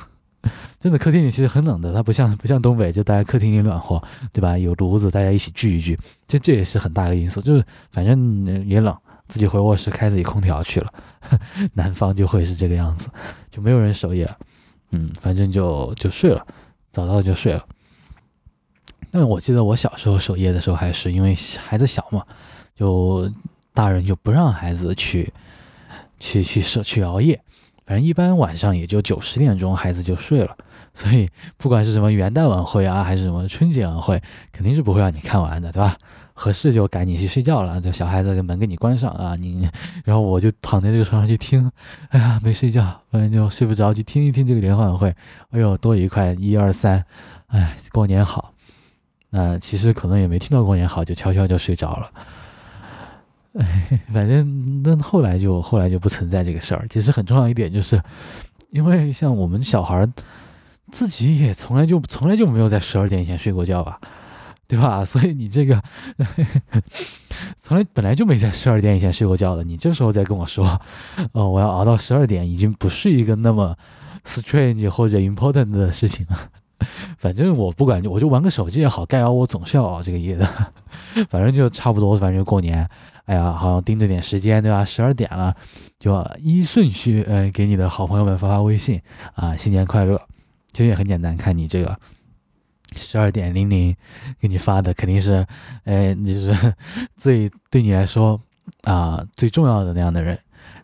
[0.78, 4.56] 真的客厅里其实很冷的，它不像不像东北，就大家客厅里暖和，对吧？
[4.56, 7.42] 有炉子，大家一起聚一聚，这这也是很大的因素。
[7.42, 8.96] 就是反正也冷，
[9.28, 10.90] 自己回卧室开自己空调去了。
[11.74, 13.08] 南方就会是这个样子，
[13.50, 14.26] 就没有人守夜，
[14.92, 16.46] 嗯，反正就就睡了，
[16.92, 17.64] 早早就睡了。
[19.10, 22.24] 但我记得我小时候守夜的时候，还是因为孩子小嘛，
[22.76, 23.30] 就
[23.74, 25.32] 大人就不让孩子去
[26.18, 27.40] 去去舍去熬夜。
[27.86, 30.56] 反正一般晚上也就九十点钟，孩子就睡了。
[30.94, 34.22] 所以不管是什么元旦晚会啊，还是什么春节晚会，
[34.52, 35.96] 肯定是不会让你看完的，对吧？
[36.40, 39.68] 合适就赶紧去睡觉了，这小孩子的门给你关上啊，你，
[40.06, 41.70] 然后我就躺在这个床上去听，
[42.08, 45.14] 哎呀，没睡觉，反正就睡不着，就听一听这个联欢晚会，
[45.50, 46.32] 哎呦，多愉快！
[46.38, 47.04] 一二三，
[47.48, 48.54] 哎，过年好。
[49.28, 52.10] 那其实可能也没听到过年好，就悄悄就睡着了。
[53.58, 56.86] 哎反正那后来就后来就不存在这个事儿。
[56.88, 58.00] 其实很重要一点就是，
[58.70, 60.08] 因为像我们小孩儿
[60.90, 64.00] 自己也从来就从来就没有在十二点以前睡过觉吧。
[64.70, 65.04] 对吧？
[65.04, 65.82] 所以你这个
[67.58, 70.80] 从来本来就没在十二点以前睡过觉的，你这时候再跟我说，
[71.32, 73.76] 哦，我要熬到十二点，已经不是一个那么
[74.24, 76.38] strange 或者 important 的事情了。
[77.18, 80.48] 反正我不管，我就玩个手机也好，该熬我总是要熬这个夜的。
[81.28, 82.88] 反正就差不多，反正就过年，
[83.24, 84.84] 哎呀，好像盯着点时间，对吧？
[84.84, 85.52] 十二点了，
[85.98, 89.02] 就依顺序，呃，给你的好朋友们发发微信
[89.34, 90.20] 啊，新年快乐。
[90.72, 91.98] 其实也很简单，看你这个。
[92.96, 93.94] 十二点零零
[94.38, 95.46] 给你发的肯定是，
[95.84, 96.74] 哎，你是
[97.16, 98.40] 最对你来说
[98.82, 100.38] 啊最重要的那样的人。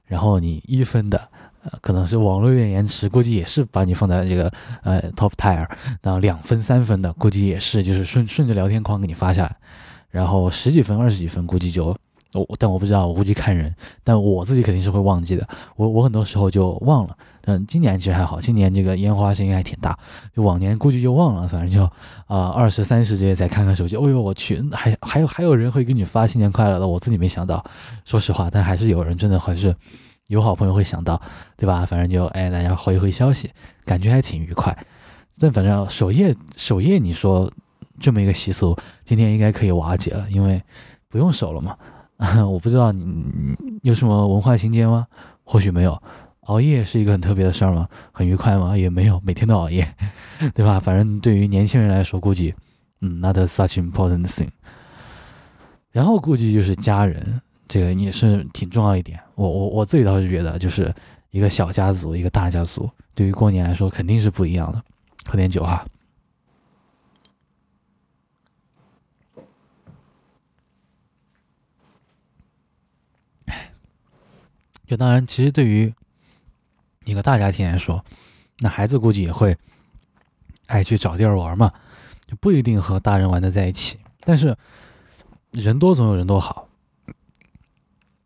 [0.06, 1.28] 然后你一分的，
[1.64, 5.68] 呃，可能是网络有点延迟，估计也是把你放在这个呃 top tier。
[6.00, 9.56] 然后两分三分的，估计也是就是顺顺着聊天框给你发下来。
[10.10, 11.96] 然后十几分二十几分，估计就。
[12.32, 15.48] 我但我不知道，我估计看人，但我自己肯定是会忘记的。
[15.76, 17.16] 我我很多时候就忘了。
[17.40, 19.96] 但今年其实还好，今年这个烟花声音还挺大，
[20.34, 21.46] 就往年估计就忘了。
[21.46, 21.84] 反正就
[22.26, 27.64] 啊二十三十这些再看看手机，哦呦我去，还还有还有人会给你发新年快乐的，我自己没想到，
[28.04, 29.74] 说实话，但还是有人真的还是
[30.26, 31.20] 有好朋友会想到，
[31.56, 31.86] 对吧？
[31.86, 33.50] 反正就哎大家回一回消息，
[33.84, 34.76] 感觉还挺愉快。
[35.38, 37.50] 但反正守夜守夜，你说
[38.00, 40.60] 这么一个习俗，今天应该可以瓦解了，因为
[41.08, 41.76] 不用守了嘛。
[42.48, 45.06] 我不知道你有什么文化情节吗？
[45.44, 46.00] 或许没有。
[46.42, 47.88] 熬夜是一个很特别的事儿吗？
[48.12, 48.76] 很愉快吗？
[48.76, 49.86] 也没有，每天都熬夜，
[50.54, 50.78] 对吧？
[50.78, 52.54] 反正对于年轻人来说，估计
[53.00, 54.48] 嗯，not such important thing。
[55.90, 59.18] 然后估计就是家人，这个也是挺重要一点。
[59.34, 60.94] 我我我自己倒是觉得，就是
[61.30, 64.80] 一个小家族，一个大家族，对于过年来说肯定是不一样的。
[65.26, 65.84] 喝点酒哈。
[74.86, 75.92] 就当然，其实对于
[77.04, 78.04] 一个大家庭来说，
[78.60, 79.56] 那孩子估计也会
[80.66, 81.72] 爱去找地儿玩嘛，
[82.26, 83.98] 就不一定和大人玩的在一起。
[84.20, 84.56] 但是
[85.52, 86.68] 人多总有人多好，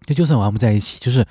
[0.06, 1.26] 就就算玩不在一起，就是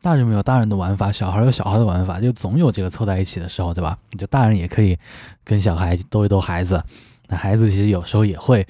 [0.00, 3.98] 大人没有大人的玩法，小孩有小孩的玩法，就总有这个凑在一起的时候，对吧？
[4.16, 4.96] 就大人也可以
[5.42, 6.82] 跟小孩逗一逗孩子，
[7.26, 8.66] 那孩子其实有时候也会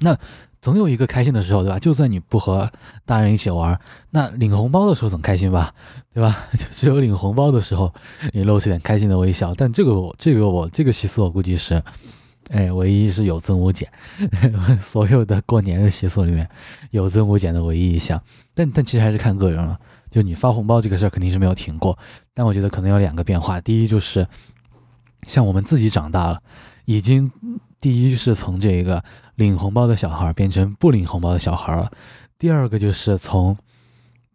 [0.00, 0.16] 那。
[0.64, 1.78] 总有一个开心的时候，对吧？
[1.78, 2.72] 就算你不和
[3.04, 3.78] 大人一起玩，
[4.12, 5.74] 那领红包的时候总开心吧，
[6.14, 6.46] 对吧？
[6.58, 7.92] 就只有领红包的时候，
[8.32, 9.52] 你露出点开心的微笑。
[9.54, 11.82] 但这个我，这个我，这个习俗我估计是，
[12.48, 13.86] 哎，唯一是有增无减，
[14.80, 16.48] 所有的过年的习俗里面
[16.92, 18.18] 有增无减的唯一一项。
[18.54, 19.78] 但但其实还是看个人了。
[20.10, 21.98] 就你发红包这个事儿肯定是没有停过，
[22.32, 23.60] 但我觉得可能有两个变化。
[23.60, 24.26] 第一就是，
[25.28, 26.40] 像我们自己长大了，
[26.86, 27.30] 已经
[27.84, 29.04] 第一是从这个。
[29.36, 31.90] 领红包的小孩变成不领红包的小孩了。
[32.38, 33.56] 第二个就是从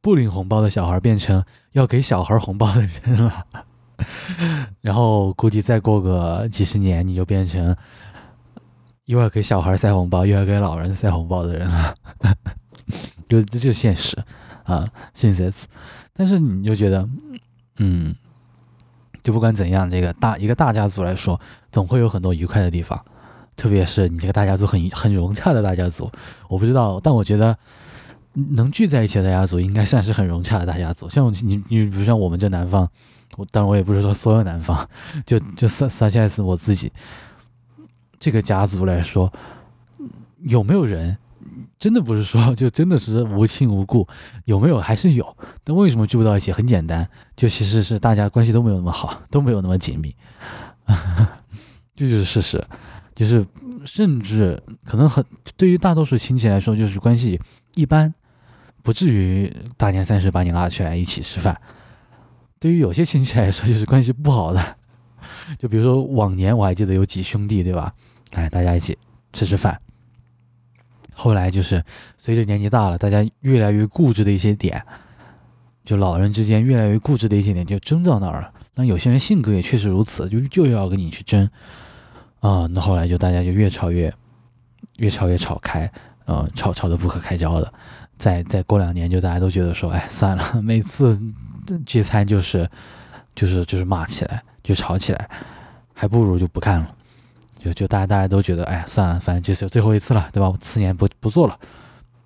[0.02, 3.46] 不领红包的小孩变成要给小孩红包的人了。
[4.84, 7.74] 然后估计再过个几十年，你就变成
[9.06, 11.96] 又要给小孩塞红包，又要给老人塞红包的人了。
[13.30, 14.22] 就这就现实
[14.66, 15.50] 啊，现实。
[16.12, 17.08] 但是你就觉得，
[17.78, 18.14] 嗯，
[19.24, 21.40] 就不管怎样，这个大一个大家族来说，
[21.72, 23.02] 总会有很多愉快的地方。
[23.60, 26.10] 特别是你这个大家族很很融洽的大家族，
[26.48, 27.58] 我不知道，但我觉得
[28.52, 31.10] 能聚在一起的大家族应该算是很融洽的大家族。
[31.10, 32.90] 像你你比如像我们这南方，
[33.36, 34.90] 我当然我也不是说所有南方，
[35.26, 36.90] 就就撒撒下是我自己
[38.18, 39.30] 这个家族来说，
[40.44, 41.18] 有没有人
[41.78, 44.08] 真的不是说就真的是无亲无故，
[44.46, 46.54] 有没有还是有，但为什么聚不到一起？
[46.54, 50.16] 很简单，就其实是大家关系都没有那么好，都没有那么紧密，
[51.94, 52.66] 这就是事实。
[53.20, 53.46] 就是，
[53.86, 55.22] 甚至可能很
[55.58, 57.38] 对于大多数亲戚来说，就是关系
[57.76, 58.14] 一般，
[58.82, 61.60] 不至于大年三十把你拉起来一起吃饭。
[62.60, 64.78] 对于有些亲戚来说，就是关系不好的，
[65.58, 67.94] 就比如说往年我还记得有几兄弟，对吧？
[68.32, 68.98] 哎，大家一起
[69.34, 69.78] 吃吃饭。
[71.14, 71.84] 后来就是
[72.18, 74.82] 随着年纪大了，大家越来越固执的一些点，
[75.84, 78.54] 就老人之间越来越固执的一些点，就争到那儿了。
[78.76, 81.50] 那有些人性格也确实如此，就就要跟你去争。
[82.40, 84.14] 啊，那后来就大家就越吵越，
[84.98, 85.92] 越吵越吵开，
[86.26, 87.74] 呃，吵吵得不可开交的。
[88.18, 91.20] 再再过两年，就大家都觉得说，哎，算了， 每次
[91.86, 92.70] 聚餐就是
[93.36, 95.30] 就是就是骂起来，就吵起来，
[95.94, 96.96] 还不如就不干了。
[97.60, 100.50] 就就大家大家都觉得，哎，算了，反正就是最后一次了，对吧？
[100.50, 101.58] 我次年不不做了。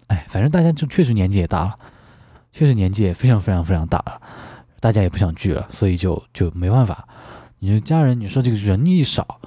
[0.08, 1.76] 哎，反正大家就确实年纪也大了，
[2.52, 4.22] 确实年纪也非常非常非常大了，
[4.80, 7.08] 大家也不想聚了，所以就就没办法。
[7.60, 9.40] 你说家人，你说这个人一少。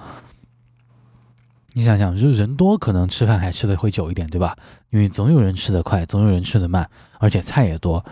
[1.77, 4.57] 你想想，就人多，可能吃饭还吃的会久一点，对吧？
[4.89, 8.03] 因为总有人吃得快，总有人吃得慢，而且菜也多。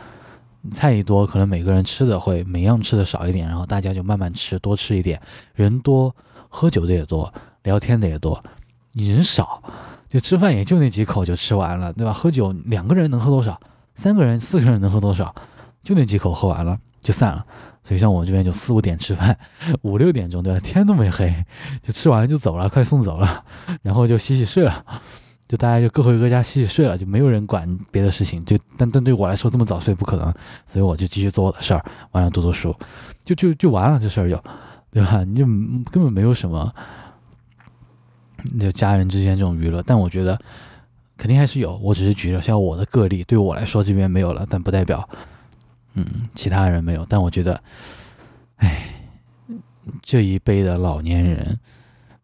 [0.71, 5.19] 菜一多，可能每个人吃的会每样吃的少一点，然后大家就慢慢吃，多吃一点。
[5.55, 6.15] 人多，
[6.51, 8.45] 喝酒的也多，聊天的也多。
[8.93, 9.63] 你人少，
[10.11, 12.13] 就吃饭也就那几口就吃完了，对吧？
[12.13, 13.59] 喝酒两个人能喝多少？
[13.95, 15.35] 三个人、四个人能喝多少？
[15.83, 17.47] 就那几口喝完了就散了。
[17.85, 19.39] 所以像我们这边就四五点吃饭，
[19.83, 20.59] 五六点钟对吧？
[20.59, 21.33] 天都没黑，
[21.83, 23.45] 就吃完就走了，快送走了，
[23.83, 24.85] 然后就洗洗睡了。
[25.47, 28.43] 就大家就各回各家洗洗睡了，就没有人管别的事情。
[28.47, 30.33] 就但但对我来说这么早睡不可能，
[30.65, 32.75] 所以我就继续做我的事儿，完了读读书，
[33.23, 34.43] 就就就完了这事儿就，
[34.91, 35.23] 对吧？
[35.23, 36.73] 你就根本没有什么，
[38.59, 39.83] 就家人之间这种娱乐。
[39.83, 40.41] 但我觉得
[41.19, 45.07] 肯定还是有，我只是举了像我的个例，对我来说这边没有了，但不代表
[45.95, 46.05] 嗯
[46.35, 47.05] 其他人没有。
[47.09, 47.63] 但我觉得，
[48.57, 48.95] 哎，
[50.03, 51.59] 这一辈的老年人，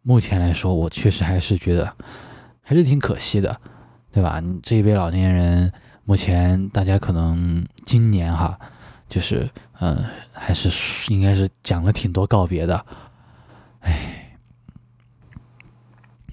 [0.03, 1.97] 目前来说，我确实还是觉得。
[2.63, 3.61] 还是挺可惜的，
[4.13, 4.41] 对吧？
[4.63, 5.73] 这一辈老年人，
[6.05, 8.57] 目前大家可能今年哈，
[9.09, 10.71] 就是嗯，还是
[11.13, 12.87] 应该是讲了挺多告别的，
[13.81, 14.39] 哎，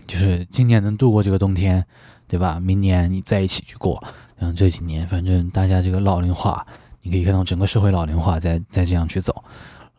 [0.06, 1.84] 就是今年能度过这个冬天，
[2.28, 2.60] 对吧？
[2.60, 4.04] 明年你在一起去过，
[4.38, 6.63] 嗯，这几年反正大家这个老龄化，
[7.08, 9.43] 你可以看到整个社会老龄化在在这样去走，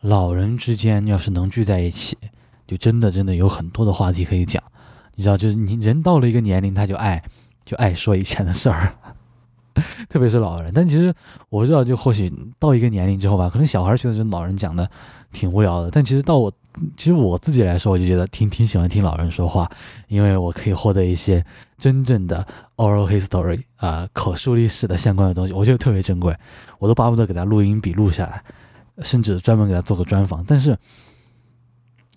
[0.01, 2.15] 老人之间要是能聚在一起，
[2.67, 4.61] 就真的真的有很多的话题可以讲。
[5.15, 7.21] 你知道，就是你人到了一个年龄，他就爱
[7.65, 8.93] 就爱说以前的事儿，
[10.07, 10.71] 特别是老人。
[10.71, 11.11] 但其实
[11.49, 14.87] 我知道，就或许到一个年龄之后吧，可能小孩觉得这老人讲的
[15.31, 15.89] 挺无聊的。
[15.89, 16.53] 但其实到我，
[16.95, 19.67] 其实我自己来说，我就觉得挺挺喜欢听老人说话，
[20.07, 21.43] 因为我可以获得一些
[21.79, 26.35] 真正的 oral history 啊，口述历史的相关的东西，我觉得特别珍贵。
[26.77, 28.43] 我都巴不得给他录音笔录下来，
[28.99, 30.43] 甚至专门给他做个专访。
[30.45, 30.77] 但是。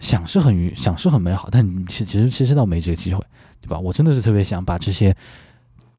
[0.00, 3.24] 想是很愉，想是很美好，但其其实其实倒没这个机会，
[3.60, 3.78] 对吧？
[3.78, 5.16] 我真的是特别想把这些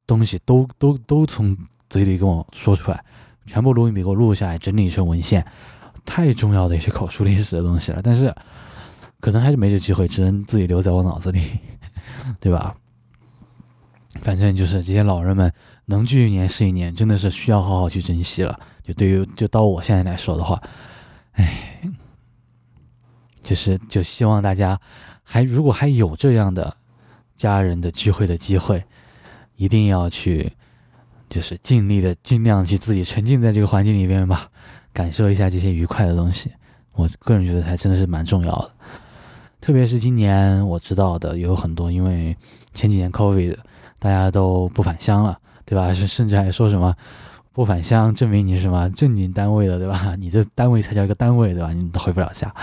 [0.05, 1.57] 东西都都都从
[1.89, 3.01] 嘴里跟我说出来，
[3.45, 5.45] 全部录音笔给我录下来，整理成文献，
[6.03, 8.01] 太重要的一些口述历史的东西了。
[8.03, 8.35] 但是
[9.21, 11.41] 可能还是没这机会，只能自己留在我脑子里，
[12.41, 12.75] 对吧？
[14.23, 15.53] 反正就是这些老人们
[15.85, 18.59] 能聚一年是一年，真的是需要好好去珍惜了。
[18.83, 20.59] 就对于就到我现在来说的话，
[21.33, 21.81] 唉。
[23.41, 24.79] 就是就希望大家
[25.21, 26.73] 还如果还有这样的
[27.35, 28.81] 家人的聚会的机会，
[29.57, 30.49] 一定要去，
[31.29, 34.49] 就是尽力的尽量去自己沉浸在这个环境里边吧，
[34.93, 36.53] 感受一下这些愉快的东西。
[36.93, 38.71] 我个人觉得还真的是蛮重要的。
[39.59, 42.33] 特别是今年我知道的有很多，因为
[42.73, 43.57] 前几年 COVID，
[44.03, 45.93] 大家都不返乡了，对吧？
[45.93, 46.93] 是甚至还说什么
[47.53, 50.13] 不返乡证明你是什么正经单位的，对吧？
[50.19, 51.71] 你这单位才叫一个单位，对吧？
[51.71, 52.53] 你都回不了家。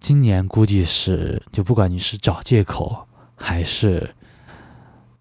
[0.00, 4.12] 今年估计是，就不管你是找借口还是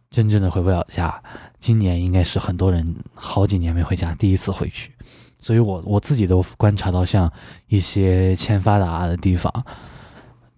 [0.09, 1.21] 真正的回不了家，
[1.59, 4.91] 今年应该是很多人好几年没回家，第一次回去。
[5.37, 7.31] 所以我我自己都观察到，像
[7.67, 9.51] 一些欠发达的地方，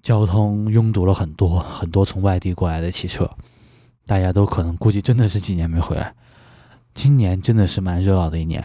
[0.01, 3.29] 交通拥堵了很多，很多从外地过来的汽车，
[4.05, 6.13] 大家都可能估计真的是几年没回来。
[6.93, 8.63] 今年真的是蛮热闹的一年。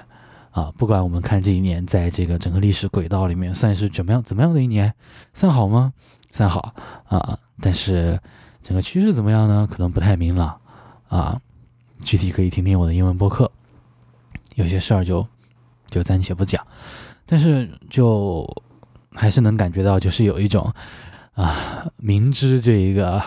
[0.51, 4.93] 啊，不管我们看这一年，在这个整个历史轨道里面，算是怎么样怎么样的一年，
[5.33, 5.93] 算好吗？
[6.33, 6.75] 算好
[7.07, 8.19] 啊，但是
[8.63, 9.69] 整个趋势怎么样呢？
[9.71, 10.61] 可能不太明朗
[11.09, 11.41] 啊。
[12.01, 13.51] 具体可以听听我的英文播客，
[14.55, 15.27] 有些事儿就
[15.89, 16.65] 就暂且不讲，
[17.27, 18.49] 但是就
[19.13, 20.73] 还是能感觉到，就是有一种
[21.35, 23.23] 啊，明知这一个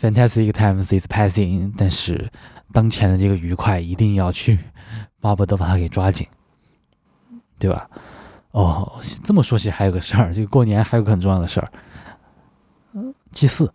[0.00, 2.30] fantastic times is passing，但是
[2.72, 4.58] 当前的这个愉快一定要去。
[5.20, 6.24] 巴不得把它给抓紧，
[7.58, 7.90] 对吧？
[8.52, 11.68] 哦，这么说起还有个事儿，这个过年还有个很重要的事儿，
[13.32, 13.74] 祭祀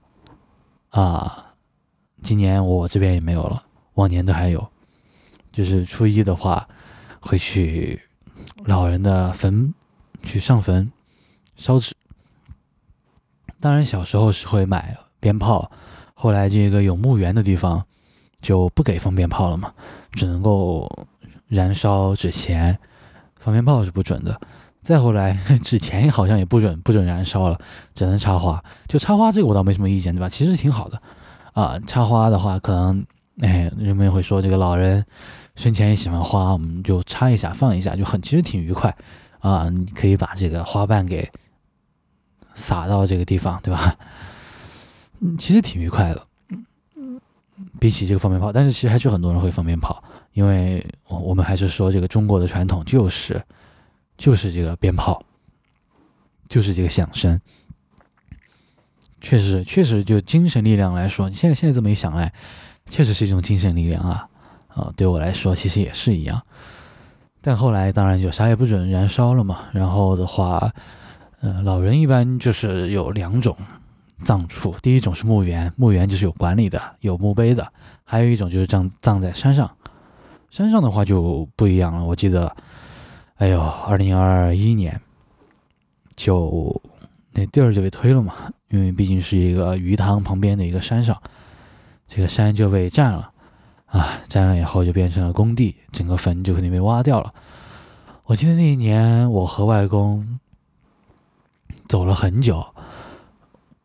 [0.89, 1.53] 啊，
[2.21, 3.61] 今年我这边也没有了，
[3.95, 4.65] 往年都还有，
[5.51, 6.65] 就是初一的话
[7.19, 8.01] 会去
[8.63, 9.73] 老人的坟
[10.23, 10.89] 去上坟
[11.57, 11.93] 烧纸，
[13.59, 15.69] 当然小时候是会买鞭炮，
[16.23, 17.83] 后来这个有墓园的地方
[18.39, 19.73] 就不给放鞭炮了嘛，
[20.13, 20.89] 只能够。
[21.49, 22.79] 燃烧纸钱，
[23.39, 24.39] 放鞭炮是不准的。
[24.81, 27.59] 再后来， 纸钱好像也不准，不准燃烧了，
[27.93, 28.63] 只能插花。
[28.87, 30.29] 就插花这个，我倒没什么意见，对吧？
[30.29, 30.99] 其实挺好的
[31.51, 31.77] 啊。
[31.85, 33.05] 插花的话，可能
[33.41, 35.05] 哎，人们会说这个老人
[35.55, 38.95] 生前也喜欢花，我们就插一下，放一下，就很其实挺愉快
[39.41, 39.69] 啊。
[39.69, 41.29] 你可以把这个花瓣给
[42.55, 43.95] 撒到这个地方，对吧？
[45.23, 46.27] 嗯，其实挺愉快的。
[46.49, 46.65] 嗯
[46.97, 47.21] 嗯
[47.79, 50.03] 比起这个放鞭炮，但是其实还是很多人会放鞭炮。
[50.33, 53.41] 因为我们还是说这个中国的传统就是
[54.17, 55.23] 就是这个鞭炮，
[56.47, 57.39] 就是这个响声。
[59.21, 62.33] 确实确实就精神力量来说，你现在现在这么一想来，
[62.87, 64.27] 确实是一种精神力量啊
[64.67, 66.41] 啊，对我来说其实也是一样。
[67.39, 69.59] 但后来当然就啥也不准燃烧了嘛。
[69.71, 70.73] 然后的话，
[71.41, 73.55] 嗯，老人一般就是有两种
[74.23, 77.63] 葬处，第一种是墓园，墓园就是有管理的，有墓碑的；
[78.03, 79.69] 还有一种就是葬葬在山上。
[80.49, 82.55] 山上的话就不一样了，我记得，
[83.35, 84.99] 哎呦，二零二一年
[86.15, 86.81] 就
[87.31, 88.33] 那地儿就被推了嘛，
[88.69, 91.19] 因为毕竟是一个鱼塘旁边的一个山上，
[92.07, 93.31] 这个山就被占了。
[93.85, 97.31] 啊，占了以后就变成了工地，整个坟就肯定被挖掉了。
[98.23, 100.39] 我记得那一年，我和外公
[101.87, 102.65] 走了很久，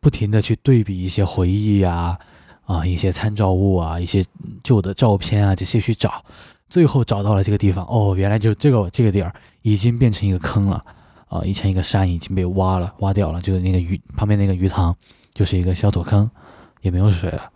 [0.01, 2.19] 不停的去对比一些回忆啊，
[2.65, 4.25] 啊，一些参照物啊，一些
[4.63, 6.25] 旧的照片啊，这些去找，
[6.69, 7.85] 最后找到了这个地方。
[7.87, 10.85] 哦，原来就这个这个地儿已经变成一个坑了，
[11.29, 14.95] 啊，以前一个山已经被挖了，挖掉了，就是那个鱼旁边那个鱼塘
[15.33, 16.31] 就是一个小土坑，
[16.83, 17.51] 也没有水了，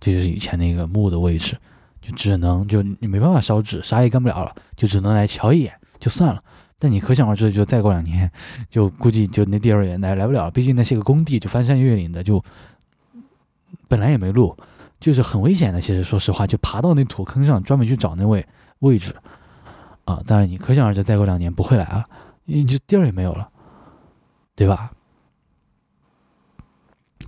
[0.00, 1.56] 这就是以前那个墓的位置。
[2.04, 6.42] 就只能就你没办法烧纸，啥也干不了了，就只能来瞧一眼就算了。
[6.82, 8.28] 但你可想而知，就再过两年，
[8.68, 10.50] 就估计就那地儿也来来不了。
[10.50, 12.42] 毕竟那些个工地就翻山越岭的，就
[13.86, 14.56] 本来也没路，
[14.98, 15.80] 就是很危险的。
[15.80, 18.44] 其实说实话，就爬到那土坑上专门去找那位
[18.80, 19.14] 位置
[20.06, 20.20] 啊。
[20.26, 22.04] 当然你可想而知，再过两年不会来了，
[22.46, 23.48] 因为这地儿也没有了，
[24.56, 24.90] 对吧？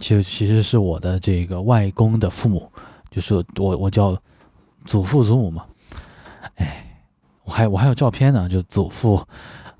[0.00, 2.68] 其实其实是我的这个外公的父母，
[3.10, 4.20] 就是我我叫。
[4.86, 5.64] 祖父祖母嘛，
[6.56, 6.93] 哎，
[7.44, 9.22] 我还我还有照片呢，就祖父，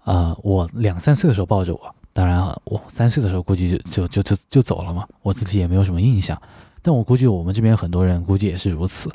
[0.05, 6.41] 呃，我两三岁的时候抱着我，当然我三岁的时候估计就就就就就走了嘛，我自己也没有什么印象，
[6.83, 9.11] 但我估计我们这边很多人估计也是如此，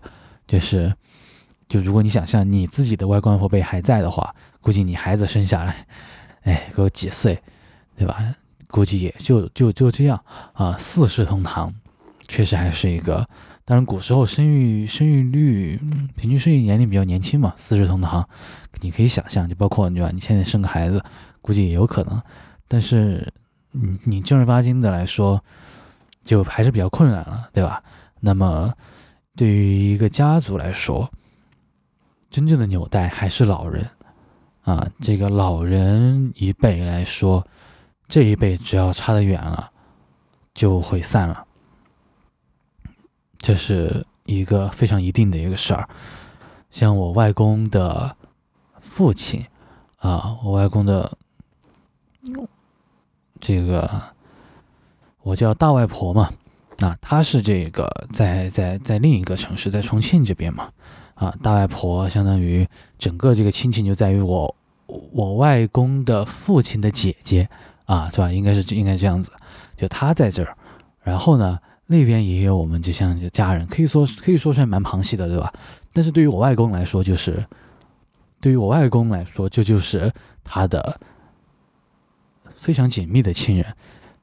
[0.47, 0.91] 就是，
[1.67, 5.85] 就如果你想象你自己的外公外婆辈还在的话，估计你孩子生下来，
[6.41, 7.39] 哎，给我几岁，
[7.95, 8.35] 对吧？
[8.67, 10.19] 估计也就就就这样
[10.53, 11.73] 啊，四世同堂，
[12.27, 13.27] 确实还是一个。
[13.69, 15.79] 当然，古时候生育生育率
[16.15, 18.27] 平均生育年龄比较年轻嘛，四世同堂，
[18.81, 20.99] 你可以想象，就包括你吧，你现在生个孩子，
[21.39, 22.19] 估计也有可能。
[22.67, 23.31] 但是，
[23.69, 25.39] 你你正儿八经的来说，
[26.23, 27.83] 就还是比较困难了，对吧？
[28.19, 28.73] 那么，
[29.35, 31.07] 对于一个家族来说，
[32.31, 33.85] 真正的纽带还是老人
[34.63, 34.83] 啊。
[34.99, 37.45] 这个老人一辈来说，
[38.07, 39.69] 这一辈只要差得远了，
[40.55, 41.45] 就会散了。
[43.39, 45.87] 这是一个非常一定的一个事儿，
[46.69, 48.15] 像我外公的
[48.81, 49.43] 父亲
[49.97, 51.17] 啊，我外公的
[53.39, 53.89] 这个
[55.23, 56.29] 我叫大外婆嘛，
[56.79, 60.69] 啊，她是这个在在在另一个城市，在重庆这边嘛，
[61.15, 62.67] 啊，大外婆相当于
[62.97, 64.53] 整个这个亲情就在于我
[64.85, 67.49] 我外公的父亲的姐姐
[67.85, 68.31] 啊，是吧？
[68.31, 69.31] 应该是应该这样子，
[69.77, 70.57] 就她在这儿，
[71.01, 71.57] 然后呢？
[71.91, 75.51] 那边也有我们这像家人，可以说可以说是蛮旁系的，对吧？
[75.91, 77.43] 但是对于我外公来说，就是
[78.39, 80.13] 对于我外公来说，这就是
[80.43, 81.01] 他的
[82.55, 83.65] 非常紧密的亲人。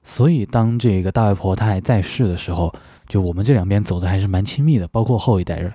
[0.05, 2.73] 所以当这个大外婆她还在世的时候，
[3.09, 5.73] 就我们这两边走的还是蛮亲密的，包括后一代人。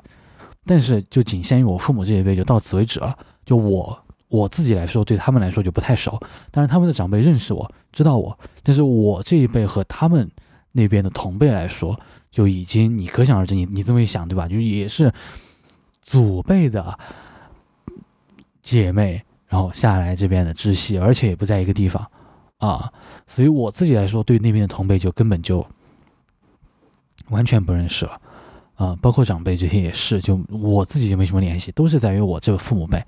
[0.65, 3.13] 但是就仅限于我父母这一辈，就到此为止了。
[3.45, 6.17] 就我我自己来说，对他们来说就不太熟。
[6.51, 10.31] 当然他们的长辈认识我，知道我，但是我这一辈和他们。
[10.72, 11.99] 那边的同辈来说，
[12.32, 14.47] 就已经你可想而知，你你这么一想，对吧？
[14.47, 15.11] 就也是
[16.01, 16.97] 祖辈的
[18.61, 22.09] 姐妹，然后下来这边的支系，而且也不在一个地方
[22.57, 22.91] 啊。
[23.28, 25.65] 所以我自己来说，对那边的同辈就根本就
[27.30, 28.22] 完全不认识了
[28.76, 33.03] 啊，包括长辈这些也是，就我自己就没什么联系，都是在于我这个父母辈。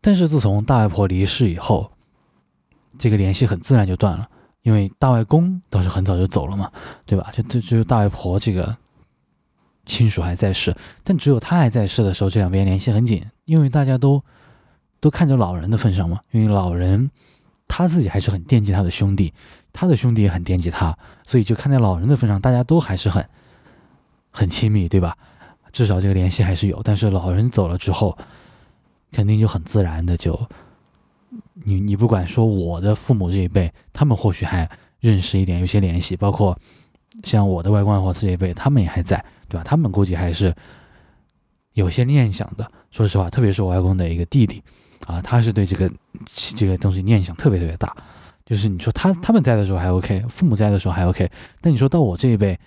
[0.00, 1.90] 但是自从大外婆离世以后，
[2.98, 4.28] 这个联系很自然就断了。
[4.66, 6.68] 因为大外公倒是很早就走了嘛，
[7.04, 7.30] 对吧？
[7.32, 8.76] 就就只有大外婆这个
[9.84, 14.20] 亲属还在世，但只有他还在世的时候，这两边联系很紧，因为大家都
[14.98, 16.18] 都看着老人的份上嘛。
[16.32, 17.08] 因为老人
[17.68, 19.32] 他自己还是很惦记他的兄弟，
[19.72, 23.24] 他的兄弟也很惦记他，所以就看在老人的份上，大家都还是很
[24.32, 25.16] 很亲密，对吧？
[25.72, 26.82] 至少这个联系还是有。
[26.82, 28.18] 但是老人走了之后，
[29.12, 30.36] 肯定就很自然的就。
[31.64, 34.68] 你你不管说我的父母这一辈，他们或许还
[35.00, 36.58] 认识一点，有些联系，包括
[37.24, 39.64] 像我的外公外婆这一辈，他们也还在，对吧？
[39.64, 40.54] 他们估计还是
[41.72, 42.70] 有些念想的。
[42.90, 44.62] 说实话，特别是我外公的一个弟弟
[45.06, 45.90] 啊，他是对这个
[46.54, 47.94] 这个东西念想特别特别大。
[48.44, 51.28] 就是你说他他们在的时候还 OK，父母在的时候还 OK，
[51.60, 52.58] 但你说到我这一辈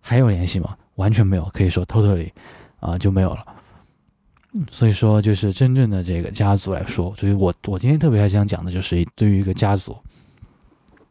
[0.00, 0.76] 还有联系吗？
[0.94, 2.30] 完全没有，可以说 totally
[2.80, 3.44] 啊就没有了。
[4.70, 9.96] 所以说，就是真正的这个家族来说，所以我我今天特别还想讲的，就是对于一个家族，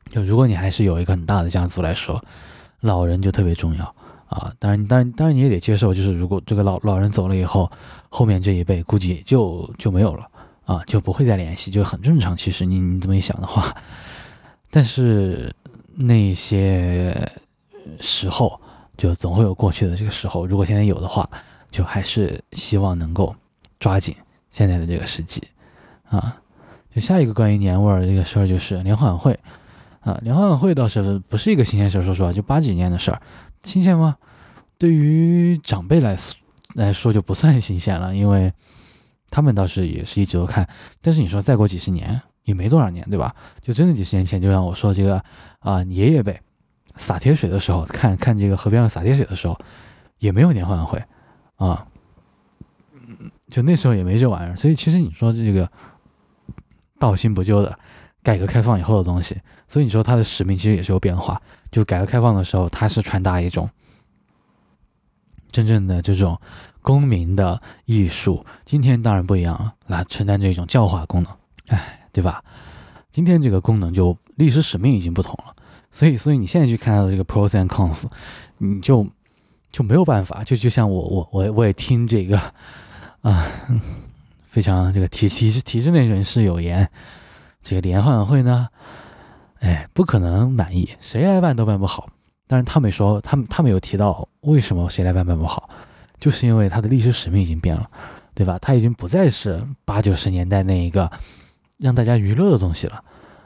[0.09, 2.23] 就如果你还是有一个很大的家族来说，
[2.81, 3.85] 老人就特别重要
[4.27, 4.53] 啊。
[4.59, 7.71] 当然，当然，当然你也得接受，就是如果这个老老人走了以后，
[8.09, 10.27] 后面这一辈估计就就没有了
[10.65, 12.35] 啊，就不会再联系，就很正常。
[12.35, 13.75] 其实你你这么一想的话，
[14.71, 15.53] 但是
[15.93, 17.15] 那些
[18.01, 18.59] 时候
[18.97, 21.29] 就总会有过去的这个时候，如果现在有的话，
[21.75, 23.35] 就还是希望能够
[23.81, 24.15] 抓紧
[24.49, 25.43] 现在的这个时机
[26.07, 26.37] 啊。
[26.93, 29.37] 就下一个关于年味儿这个事儿，就是联欢晚会
[29.99, 30.17] 啊。
[30.21, 33.21] 联欢晚会倒是不是一个新鲜事儿，说实话，就八几年的事儿，
[33.65, 34.15] 新鲜吗？
[34.77, 36.37] 对于长辈来说
[36.75, 38.53] 来说就不算新鲜了，因为
[39.29, 40.65] 他们倒是也是一直都看。
[41.01, 43.35] 但是你说再过几十年，也没多少年，对吧？
[43.61, 45.21] 就真的几十年前，就像我说这个
[45.59, 46.39] 啊，爷爷辈
[46.95, 49.59] 洒铁水的时候，看看这个河边上洒铁水的时候，
[50.19, 51.03] 也没有联欢晚会
[51.57, 51.87] 啊，
[53.49, 54.55] 就那时候也没这玩意儿。
[54.55, 55.69] 所以其实你说这个。
[56.97, 57.77] 道新不旧的，
[58.23, 59.35] 改革开放以后的东西，
[59.67, 61.39] 所以你说它的使命其实也是有变化。
[61.69, 63.69] 就改革开放的时候，它是传达一种
[65.51, 66.39] 真正的这种
[66.81, 68.45] 公民的艺术。
[68.63, 71.33] 今天当然不一样了，来承担这种教化功能，
[71.67, 72.41] 哎，对吧？
[73.11, 75.53] 今天这个功能就历史使命已经不同了。
[75.91, 78.05] 所以，所以你现在去看到这个 pros and cons，
[78.59, 79.05] 你就
[79.75, 80.43] 就没有办法。
[80.43, 82.39] 就就像我我我我也听这个
[83.21, 83.45] 啊。
[84.55, 86.89] 非常这个体体制体制内人士有言，
[87.61, 88.69] 这个联欢晚会呢，
[89.59, 92.07] 哎，不可能满意，谁来办都办不好。
[92.47, 95.69] 但是他们说，他们他们有提到为什么谁来办办不好，
[96.21, 97.85] 就是因为它的历史使命已经变了，
[98.33, 98.57] 对吧？
[98.61, 101.11] 它已经不再是八九十年代那一个
[101.77, 103.03] 让大家娱乐的东西了，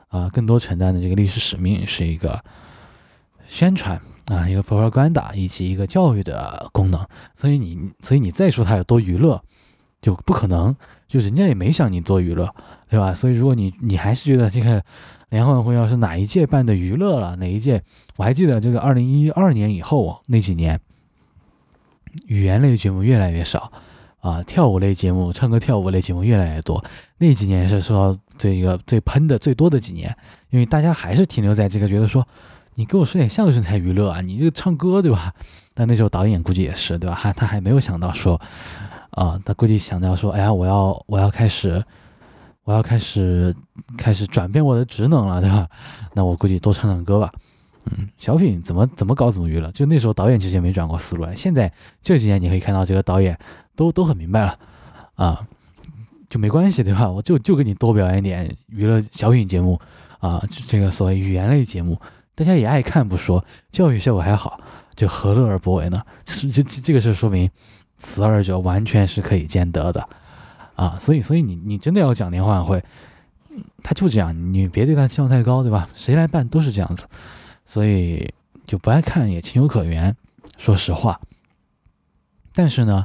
[0.10, 2.40] 啊，更多承担的这个历史使命是一个
[3.48, 4.00] 宣传
[4.30, 7.06] 啊，一个 propaganda 以及一个教育的功能。
[7.36, 9.44] 所以你所以你再说它有多娱乐，
[10.02, 10.76] 就不可能。
[11.08, 12.54] 就人家也没想你多娱乐，
[12.88, 13.12] 对吧？
[13.12, 14.84] 所以如果你你还是觉得这个
[15.30, 17.82] 联欢会要是哪一届办的娱乐了，哪一届？
[18.16, 20.80] 我还记得这个二零一二年以后那几年，
[22.28, 23.72] 语言类节目越来越少
[24.20, 26.86] 啊，跳舞类节目、唱歌跳舞类节目越来越多。
[27.18, 30.16] 那几年是说这个最喷的最多的几年，
[30.52, 32.28] 因为大家还是停留在这个觉得说，
[32.80, 35.34] 你给我说点相声才娱乐啊，你这个唱歌对吧？
[35.74, 37.14] 但那时候导演估计也是对吧？
[37.14, 38.40] 还他还没有想到说。
[39.12, 41.84] 啊，他估计想到说，哎呀，我要我要开始，
[42.64, 43.54] 我要开始
[43.98, 45.68] 开始转变我的职能了，对吧？
[46.14, 47.30] 那我估计多唱唱歌吧。
[47.92, 51.36] 嗯，小品怎么怎么搞怎么娱乐，就那时候导演其实也没转过思路来。
[51.36, 51.70] 现在
[52.02, 53.38] 这几年你可以看到这个导演
[53.76, 54.58] 都都很明白了
[55.16, 55.46] 啊，
[56.30, 57.10] 就没关系，对吧？
[57.10, 59.78] 我就就给你多表演点娱乐小品节目
[60.20, 62.00] 啊，这个所谓语言类节目，
[62.40, 64.62] 大家也爱看不说，教育效果还好，
[64.96, 66.02] 就何乐而不为呢？
[66.26, 67.52] 是 这这个事说明。
[67.98, 70.08] 此二者完全是可以兼得的，
[70.76, 72.82] 啊，所以，所以你你真的要讲联欢晚会，
[73.84, 75.90] 他就这样，你别对他期望太高，对吧？
[75.94, 77.06] 谁来办都是这样子，
[77.66, 78.34] 所以
[78.66, 80.16] 就不爱看也情有可原，
[80.58, 81.20] 说实话。
[82.54, 83.04] 但是呢，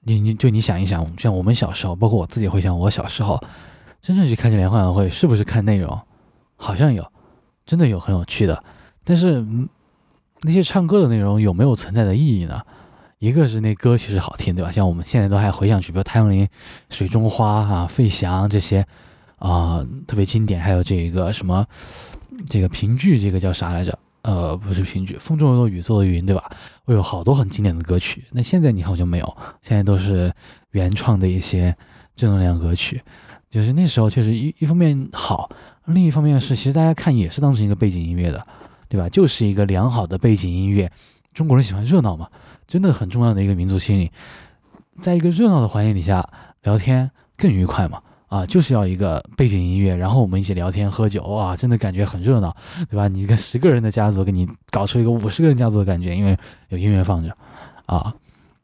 [0.00, 3.38] 你你就你想一想，像我们小时候，包括我自己回想我小时候，
[4.00, 6.00] 真正去看这联欢晚会，是不是看内容？
[6.56, 7.06] 好像有，
[7.66, 8.62] 真的有很有趣的，
[9.04, 9.68] 但是嗯
[10.42, 12.60] 那些唱歌的内容有没有存在的意义呢？
[13.18, 14.70] 一个是那歌其实好听，对吧？
[14.70, 16.44] 像我们现在都还回想起，比如谭咏麟
[16.90, 18.86] 《水中花》啊、费翔这些
[19.38, 20.60] 啊，特别经典。
[20.60, 21.64] 还有这个什么，
[22.50, 23.98] 这个评剧，这个叫啥来着？
[24.20, 26.50] 呃，不是评剧，《风中有朵雨做的云》，对吧？
[26.84, 28.24] 会有好多很经典的歌曲。
[28.32, 30.30] 那现在你好像没有，现在都是
[30.72, 31.74] 原创的一些
[32.16, 33.00] 正能量歌曲。
[33.48, 35.48] 就是那时候确实一一方面好，
[35.86, 38.46] 另一方面是其实大家看也是当成一个背景音乐的，
[38.88, 39.08] 对吧？
[39.08, 40.90] 就是一个良好的背景音乐。
[41.32, 42.28] 中国人喜欢热闹嘛？
[42.66, 44.10] 真的很重要的一个民族心理，
[45.00, 46.26] 在一个热闹的环境底下
[46.62, 48.00] 聊天更愉快嘛？
[48.28, 52.56] 啊，就是要一个背景音乐，然后我们一起聊天喝酒啊，真的感觉很热闹，
[52.88, 53.06] 对吧？
[53.06, 56.36] 你一个十个人的家族，给你搞出一个五十个人家族的感觉，因为
[56.68, 57.36] 有音乐放着，
[57.86, 58.14] 啊，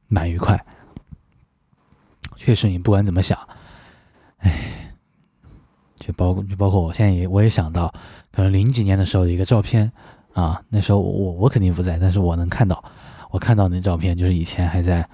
[0.08, 0.64] 蛮愉快。
[2.36, 3.38] 确实，你不管怎么想，
[4.38, 4.79] 哎，
[6.12, 7.92] 包括就包括我现在也我也想到，
[8.32, 9.90] 可能零几年的时候一个照片
[10.32, 12.82] 啊，那时候我我肯定不在，但是我能看到。
[13.32, 15.08] 我看到那照片，就是以前还在，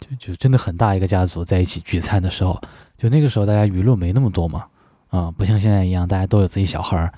[0.00, 2.60] 就就真的很大一个家族在一起聚餐的时候，
[2.98, 4.66] 就那个时候大家娱乐没那么多嘛，
[5.10, 7.14] 啊，不像现在一样，大家都有自己小孩儿，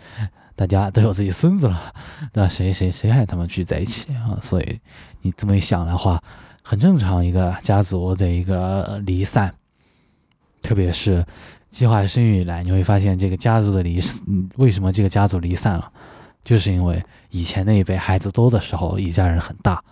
[0.54, 1.94] 大家都有自己孙子了，
[2.34, 4.36] 那谁谁谁还他们聚在一起啊？
[4.38, 4.78] 所以
[5.22, 6.22] 你这么一想的话，
[6.62, 9.54] 很正常，一个家族的一个离散，
[10.60, 11.24] 特别是
[11.74, 14.00] 计划生育以来，你会发现这个家族的离，
[14.54, 15.90] 为什么这个家族离散了？
[16.44, 19.82] 就是因为以前那一辈孩子多的时候，一家人很大，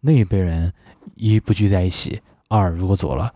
[0.00, 0.72] 那一辈人
[1.16, 3.34] 一不聚在一起，二如果走了，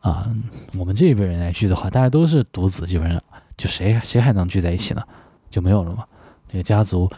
[0.00, 0.28] 啊，
[0.76, 3.22] 我们这一辈人来聚的话，大家都是独子，基本上
[3.56, 5.02] 就谁谁还能聚在一起呢？
[5.48, 6.04] 就没有了嘛。
[6.48, 7.08] 这个家族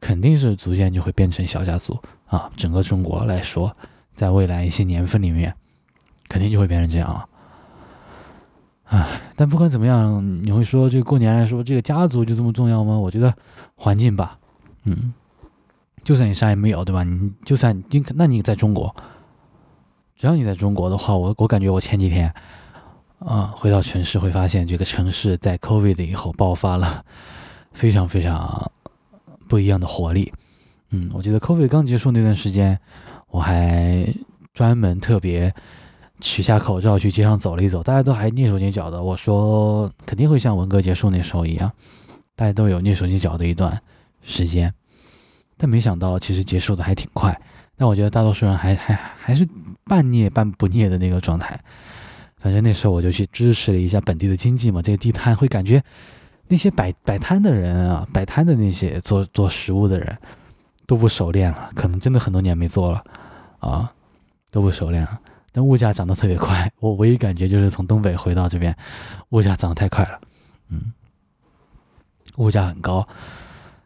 [0.00, 2.50] 肯定是逐渐就会变成小家族啊。
[2.56, 3.76] 整个中国来说，
[4.12, 5.54] 在未来一些年份里面，
[6.28, 7.28] 肯定就会变成这样了。
[8.90, 12.98] 唉，但不管怎么样，你会说这个过年来说，这个家族就这么重要吗？
[12.98, 13.34] 我觉得
[13.76, 14.38] 环境吧，
[14.84, 15.12] 嗯，
[16.02, 17.04] 就算你啥也没有，对吧？
[17.04, 18.96] 你就算你那你在中国，
[20.16, 22.32] 只要你在中国的话，我我感觉我前几天
[23.18, 27.04] 啊回到城市会发现，这个城市在 COVID 以后爆发了
[27.72, 28.72] 非常非常
[29.46, 30.32] 不一样的活力。
[30.92, 32.80] 嗯，我记得 COVID 刚结束那段时间，
[33.28, 34.10] 我还
[34.54, 35.54] 专门特别。
[36.20, 39.02] 取下口罩去街上走了一走，大家都还蹑手蹑脚的。
[39.02, 41.70] 我说肯定会像文革结束那时候一样，
[42.34, 43.80] 大家都有蹑手蹑脚的一段
[44.22, 44.72] 时间。
[45.56, 47.38] 但没想到其实结束的还挺快。
[47.76, 49.48] 但我觉得大多数人还还还是
[49.84, 51.58] 半蹑半不蹑的那个状态。
[52.38, 54.82] 反正那时候我就去支持了一下本地的经济嘛。
[54.82, 55.82] 这个地摊会感觉
[56.48, 60.18] 那些摆摆摊的人啊，摆摊的那些做做食物的人
[60.86, 63.04] 都不熟练了，可能真的很多年没做了
[63.58, 63.92] 啊，
[64.50, 65.20] 都不熟练了。
[65.64, 68.76] 物价涨得特别快，我唯一感觉就是从东北回到这边，
[69.30, 70.20] 物价涨得太快了，
[70.68, 70.92] 嗯，
[72.36, 73.06] 物价很高，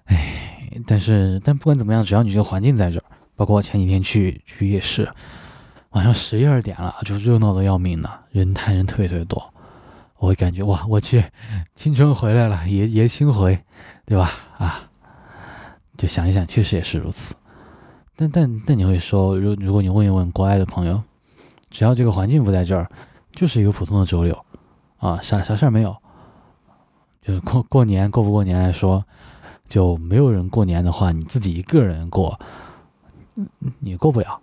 [0.05, 3.05] 哎，但是但不管怎么样，只要你这个环境在这儿，
[3.37, 5.09] 包括我前几天去去夜市，
[5.91, 9.53] 晚上十一二点了，就热闹的要命了，人摊人特别特别多，
[10.19, 11.25] 我会感觉哇，我去，
[11.75, 13.59] 青春回来了，爷爷青回，
[14.05, 14.33] 对吧？
[14.59, 14.81] 啊，
[15.97, 17.35] 就想一想，确实也是如此。
[18.15, 21.03] 但但但你会说，如如果你问一问国外的朋友。
[21.73, 22.89] 只要这个环境不在这儿，
[23.33, 24.45] 就是一个普通的周六，
[24.99, 25.97] 啊，啥啥事儿没有。
[27.23, 29.03] 就是过过年过不过年来说，
[29.69, 32.39] 就没有人过年的话，你自己一个人过，
[33.79, 34.39] 你过不了。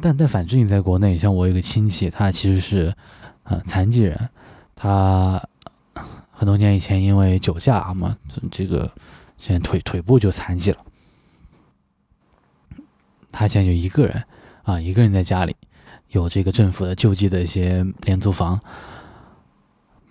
[0.00, 2.94] 但但反之，你在国内，像我有个亲戚，他其实是
[3.42, 4.30] 啊残疾人，
[4.76, 5.42] 他
[6.30, 8.16] 很多年以前因为酒驾嘛，
[8.50, 8.90] 这个
[9.38, 10.78] 现在腿腿部就残疾了，
[13.32, 14.22] 他现在就一个人
[14.62, 15.56] 啊，一个人在家里。
[16.10, 18.60] 有这个政府的救济的一些廉租房，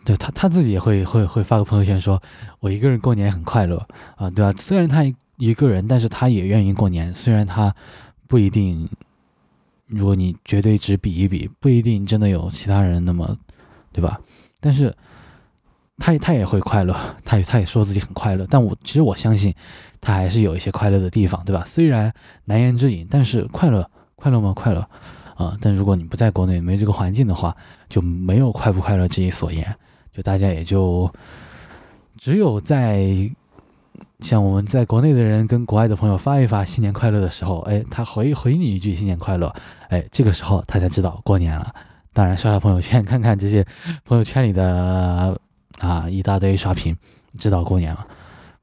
[0.06, 2.22] 对他他自己也会会会发个朋友圈说，
[2.60, 3.78] 我一个人过年很快乐
[4.16, 4.54] 啊，对吧？
[4.58, 5.04] 虽然他
[5.38, 7.14] 一个人，但是他也愿意过年。
[7.14, 7.74] 虽然他
[8.28, 8.90] 不一定，
[9.88, 13.38] 如果你绝对只比一比，不一定真的有其他人那么，
[13.92, 14.20] 对吧？
[14.62, 14.96] 但是
[15.98, 16.96] 他他也会快乐，
[17.26, 18.46] 他也他也说自己很快乐。
[18.50, 19.54] 但我其实我相信，
[20.00, 21.64] 他还是有一些快乐的地方，对吧？
[21.66, 22.14] 虽然
[22.46, 24.54] 难言之隐，但是快乐快乐吗？
[24.54, 24.90] 快乐。
[25.40, 27.56] 啊，但如果你不在国内，没这个环境的话，
[27.88, 29.74] 就没有快不快乐这一所言，
[30.12, 31.10] 就大家也就
[32.18, 33.10] 只有在
[34.20, 39.56] 像我们在国内的人跟国外的朋友发一发新年快乐的时候，哎，他回回你一句新年快乐，
[39.88, 41.74] 哎，这个时候他才知道过年了。
[42.12, 43.66] 当然刷刷朋友圈，看看这些
[44.04, 45.40] 朋友圈里的
[45.78, 46.94] 啊一大堆刷屏，
[47.38, 48.06] 知道过年了。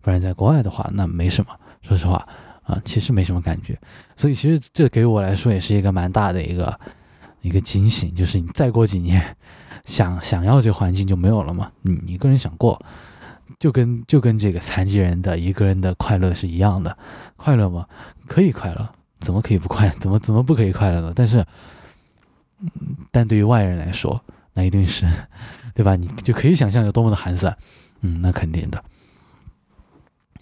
[0.02, 1.50] 不然在国外的话，那没什么，
[1.80, 2.28] 说实话。
[2.66, 3.78] 啊，其实没什么感觉，
[4.16, 6.80] 所以其实这给我来说也是一个蛮大的一个
[7.40, 9.36] 一个惊醒，就是你再过几年，
[9.84, 11.70] 想想要这环境就没有了嘛。
[11.82, 12.84] 你一个人想过，
[13.60, 16.98] 就跟就跟这个残疾人的一个人的快乐是一样的，
[17.36, 17.86] 快乐吗？
[18.26, 18.90] 可以快乐，
[19.20, 19.88] 怎么可以不快？
[20.00, 21.12] 怎么怎么不可以快乐呢？
[21.14, 21.46] 但是，
[23.12, 24.20] 但对于外人来说，
[24.54, 25.06] 那一定是，
[25.72, 25.94] 对吧？
[25.94, 27.56] 你就可以想象有多么的寒酸，
[28.00, 28.82] 嗯，那肯定的。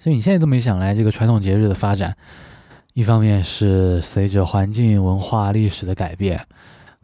[0.04, 2.14] 所以你现在这么一想来，这个传统节日的发展，
[2.92, 6.46] 一方面是随着环境、文化、历史的改变，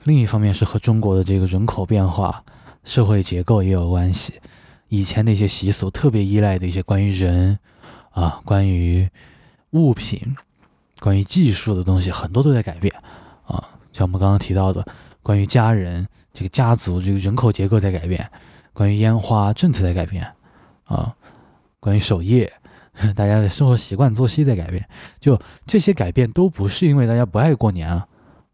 [0.04, 2.44] 另一方面是和中国的这个人口变化、
[2.84, 4.34] 社会结构也有关系。
[4.88, 7.58] 以前的一些习俗，特别依赖的一些关于人
[8.10, 9.08] 啊、关于
[9.70, 10.36] 物品、
[11.00, 12.94] 关于技术的东西，很多都在改变
[13.46, 13.66] 啊。
[13.94, 14.86] 像我们刚刚提到的，
[15.22, 18.30] 关于家人、这个家族、这个人口结构在改变，
[18.74, 20.30] 关于烟花政策在改变
[20.84, 21.16] 啊，
[21.80, 22.52] 关于守夜。
[23.14, 24.86] 大家的生活习惯、作息在改变，
[25.20, 28.06] 就这些改变都不是因为大家不爱过年了，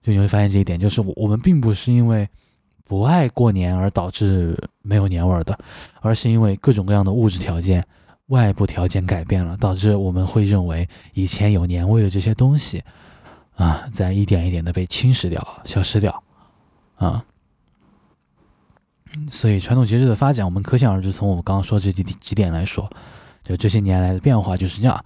[0.02, 2.28] 就你会发现这一点，就是我们并不是因为
[2.84, 5.58] 不爱过年而导致没有年味的，
[6.00, 7.84] 而是因为各种各样的物质条件、
[8.26, 12.84] 外部条件改变了，导致我们会认为以前有年味的这些东西
[13.56, 16.22] 啊，在一点一点的被侵蚀掉、消失掉
[16.96, 17.24] 啊。
[19.30, 22.88] 所以传统节日的发展，我们可想而知，从我们刚刚说这几几点来说。
[23.46, 25.04] 就这些年来的变化就是这样，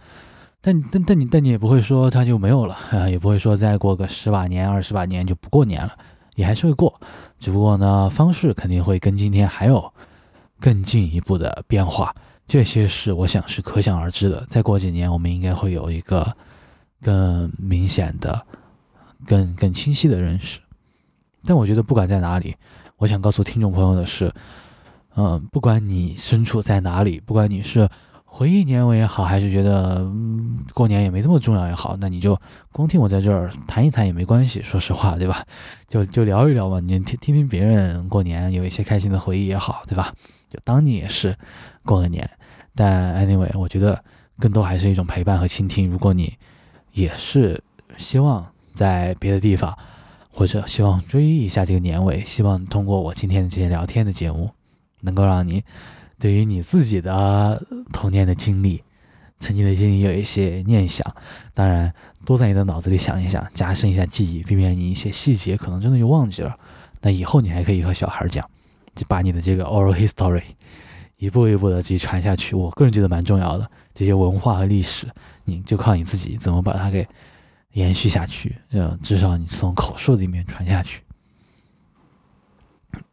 [0.62, 2.74] 但但但你但你也不会说它就没有了，
[3.10, 5.92] 也不会说再过个十把年二十把年就不过年了，
[6.36, 6.98] 也还是会过，
[7.38, 9.92] 只不过呢方式肯定会跟今天还有
[10.58, 12.14] 更进一步的变化，
[12.46, 14.46] 这些是我想是可想而知的。
[14.48, 16.34] 再过几年我们应该会有一个
[17.02, 18.40] 更明显的、
[19.26, 20.60] 更更清晰的认识。
[21.44, 22.56] 但我觉得不管在哪里，
[22.96, 24.32] 我想告诉听众朋友的是，
[25.14, 27.86] 嗯，不管你身处在哪里，不管你是。
[28.32, 32.40] 回忆年尾也好，还是觉得嗯过年也没这么重要也好，那你就
[32.72, 34.62] 光听我在这儿谈一谈也没关系。
[34.62, 35.44] 说实话，对吧？
[35.88, 40.14] 就就聊一聊嘛，你听听听别人过年有一些开心的回忆也好，对吧？
[40.48, 41.36] 就当你也是
[41.84, 42.28] 过个年。
[42.74, 44.02] 但 anyway，我觉得
[44.38, 45.90] 更多还是一种陪伴和倾听。
[45.90, 46.32] 如果你
[46.92, 47.60] 也是
[47.98, 49.76] 希望在别的地方，
[50.32, 54.50] 或者希望追忆一下这个年尾，希望通过我今天的这些聊天的节目，
[55.00, 55.62] 能够让你
[56.20, 57.60] 对于你自己的
[57.92, 58.82] 童年的经历、
[59.40, 61.04] 曾经的经历有一些念想。
[61.54, 61.92] 当然，
[62.24, 66.56] 多在你的脑子里想一想，加深一下记忆，避免你一些细节可能真的就忘记了。
[67.00, 68.48] 那以后你还可以和小孩讲，
[68.94, 70.42] 就把你的这个 oral history
[71.16, 72.54] 一步一步的去传下去。
[72.54, 75.08] 我个人觉得蛮重要的，这些文化和历史，
[75.44, 77.04] 你就靠你自己怎么把它给。
[77.74, 81.02] 延续下去，呃，至少你从口述里面传下去。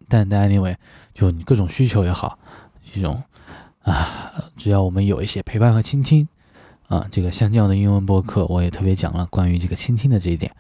[0.07, 0.75] 但但 anyway，
[1.13, 2.39] 就你各种需求也好，
[2.93, 3.21] 这种
[3.83, 6.27] 啊，只要我们有一些陪伴和倾听，
[6.87, 10.51] 啊，这个像这样的英文播客，我也特别讲了关于这个倾听的这一点。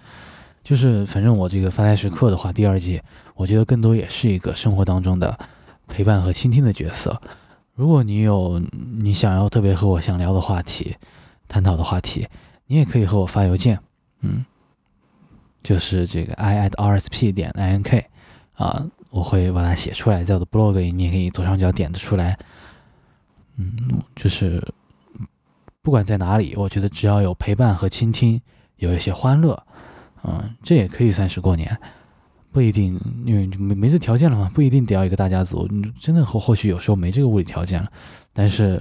[0.63, 3.01] 就是反正我这个发呆时刻的话，第二季，
[3.35, 5.39] 我觉得更多也是一个生活当中的
[5.87, 7.21] 陪伴和倾听的角色。
[7.73, 8.61] 如果你有
[8.99, 10.97] 你想要特别和我想聊的话题，
[11.47, 12.27] 探讨的话题，
[12.65, 13.79] 你也可以和我发邮件。
[14.19, 14.43] 嗯，
[15.63, 18.03] 就是这个 i at rsp 点 ink
[18.55, 18.85] 啊，
[19.17, 22.37] 我会把它写出来，在我的 blog 里，你也可以左上角点的出来。
[23.55, 23.75] 嗯，
[24.15, 24.63] 就是
[25.81, 28.39] 不管在哪里，我觉得只要有陪伴和倾听，
[28.75, 29.59] 有一些欢乐，
[30.23, 31.75] 嗯，这也可以算是过年。
[32.51, 35.67] 不一定，因为没没这条件了嘛，不一定得要一个大家族。
[35.99, 37.91] 真的或或许有时候没这个物理条件了，
[38.33, 38.79] 但是，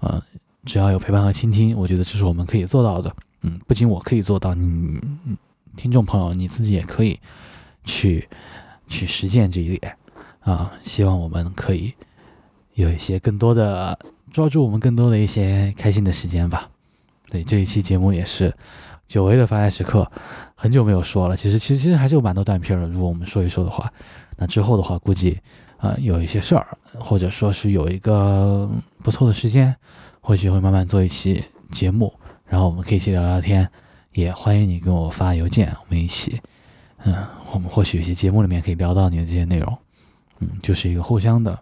[0.00, 0.20] 呃，
[0.64, 3.14] 只要有陪伴和倾听，我觉得这是我们可以做到的。
[3.42, 5.00] 嗯，不仅我可以做到，你
[5.76, 7.18] 听众朋友你自己也可以
[7.84, 8.28] 去
[8.88, 9.96] 去实践这一点
[10.40, 10.72] 啊！
[10.82, 11.94] 希望我们可以
[12.74, 13.98] 有一些更多的
[14.32, 16.68] 抓住我们更多的一些开心的时间吧。
[17.30, 18.54] 对这一期节目也是
[19.06, 20.10] 久违的发呆时刻，
[20.54, 21.36] 很久没有说了。
[21.36, 22.88] 其实其实其实还是有蛮多断片的。
[22.88, 23.92] 如果我们说一说的话，
[24.36, 25.38] 那之后的话估计
[25.76, 26.66] 啊有一些事儿，
[26.98, 28.68] 或者说是有一个
[29.02, 29.74] 不错的时间，
[30.20, 32.12] 或许会慢慢做一期节目。
[32.46, 33.68] 然后我们可以一起聊聊天，
[34.14, 36.40] 也欢迎你给我发邮件，我们一起，
[37.04, 37.14] 嗯，
[37.52, 39.78] 我们或许有些节目里面可以聊到你的这些内容，
[40.40, 41.58] 嗯，就是一个互相的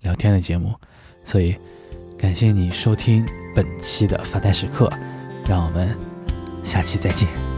[0.00, 0.74] 聊天的节目，
[1.24, 1.54] 所以
[2.18, 4.90] 感谢你收听本期的发呆时刻，
[5.46, 5.94] 让我们
[6.64, 7.51] 下期再见。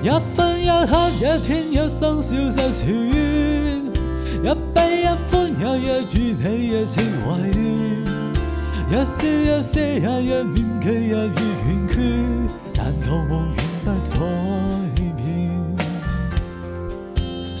[0.00, 3.82] 一分一刻，一天，一生，消失似烟；
[4.44, 7.58] 一悲一欢，日日与你热情怀念。
[8.88, 11.12] 一笑一嗟，也一面期，日月
[11.66, 11.92] 圆缺，
[12.74, 14.16] 但求梦永不改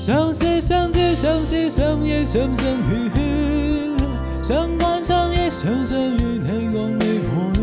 [0.08, 3.20] 相思相知，相思相依，相生如血；
[4.42, 7.60] 相关相依，相相与你共你和恋。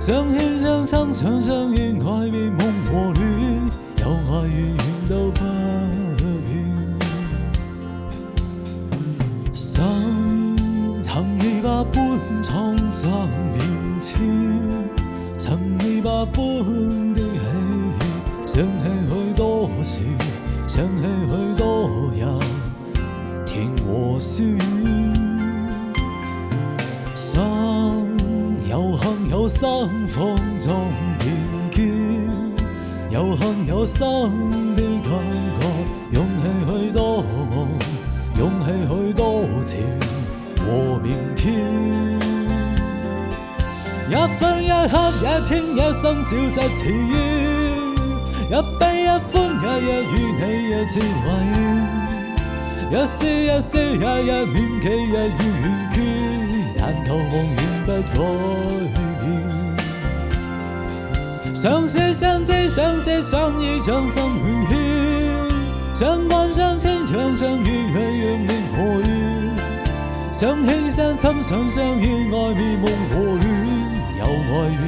[0.00, 3.20] 相牵相亲，相相依，爱变梦和恋。
[3.98, 5.44] 有爱与怨都不
[6.16, 6.48] 变，
[9.52, 9.84] 生
[11.02, 14.18] 曾你百般沧桑面前，
[15.36, 16.64] 曾你百般
[17.12, 17.26] 的喜
[17.84, 18.00] 悦，
[18.46, 18.64] 想起
[19.10, 20.00] 许多事，
[20.66, 21.02] 想起
[27.14, 28.16] 生
[28.68, 30.88] 有幸有生放纵。
[33.10, 35.66] 有幸有生的感觉，
[36.12, 37.68] 勇气去多梦，
[38.36, 39.80] 勇气去多情
[40.58, 41.46] 和明天。
[44.08, 46.92] 一分一刻，一天一生，消失似烟。
[48.50, 52.07] 一悲一欢，日日与你热情怀念。
[52.90, 55.18] 一丝一丝，也一念期日月
[55.60, 55.96] 圆缺，
[56.78, 58.18] 但求梦远不改
[59.20, 59.22] 变。
[61.54, 64.72] 相识相知，相识相依，将心永牵；
[65.94, 69.08] 相关相亲，相相遇，喜让你何怨。
[70.32, 73.44] 想起相亲想相依，爱面梦和恋，
[74.18, 74.82] 有爱远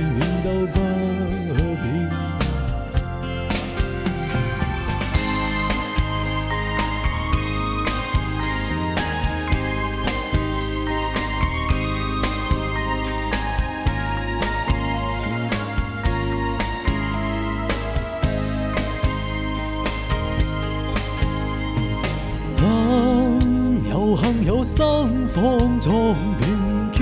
[25.80, 27.00] 放纵并肩，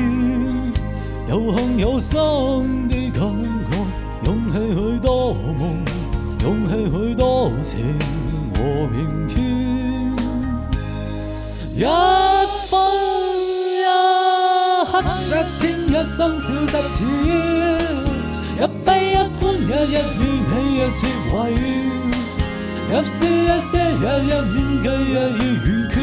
[1.28, 3.48] 有幸有生的感觉，
[4.24, 5.82] 涌起许多梦，
[6.44, 7.98] 涌起许多情
[8.54, 8.56] 和
[8.86, 9.36] 明天。
[11.74, 11.82] 一
[12.68, 12.78] 分
[13.74, 13.82] 一
[14.86, 14.92] 刻，
[15.26, 16.46] 一天一生少失
[16.92, 16.98] 钱，
[18.54, 20.98] 一悲一欢也一于你一切
[21.34, 21.36] 为。
[22.90, 25.94] 入诗一些也一面计也已完缺，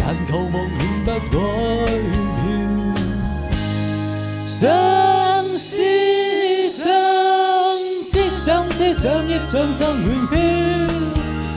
[0.00, 0.54] 但求梦
[1.04, 1.36] 不改变。
[4.46, 4.60] 相
[5.58, 5.68] 思
[6.70, 6.82] 相
[8.10, 10.38] 知相思相忆像生乱飘，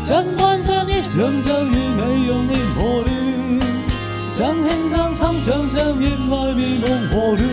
[0.05, 3.09] 像关相忆想相遇美用念和恋，
[4.33, 7.43] 像轻生亲想相忆爱面梦和恋，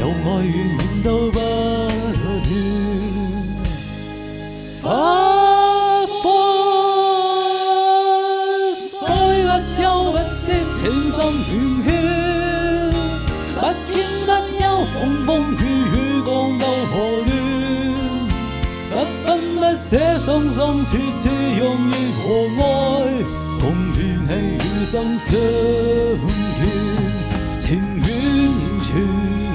[0.00, 1.38] 有爱远远都不变。
[19.90, 21.28] 不捨，心心切切
[21.58, 22.22] 用意和
[22.62, 22.62] 爱，
[23.58, 23.64] 共
[23.98, 25.34] 与你余生相见，
[27.58, 27.66] 情
[27.96, 28.04] 愿
[28.84, 28.88] 全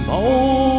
[0.09, 0.74] 无。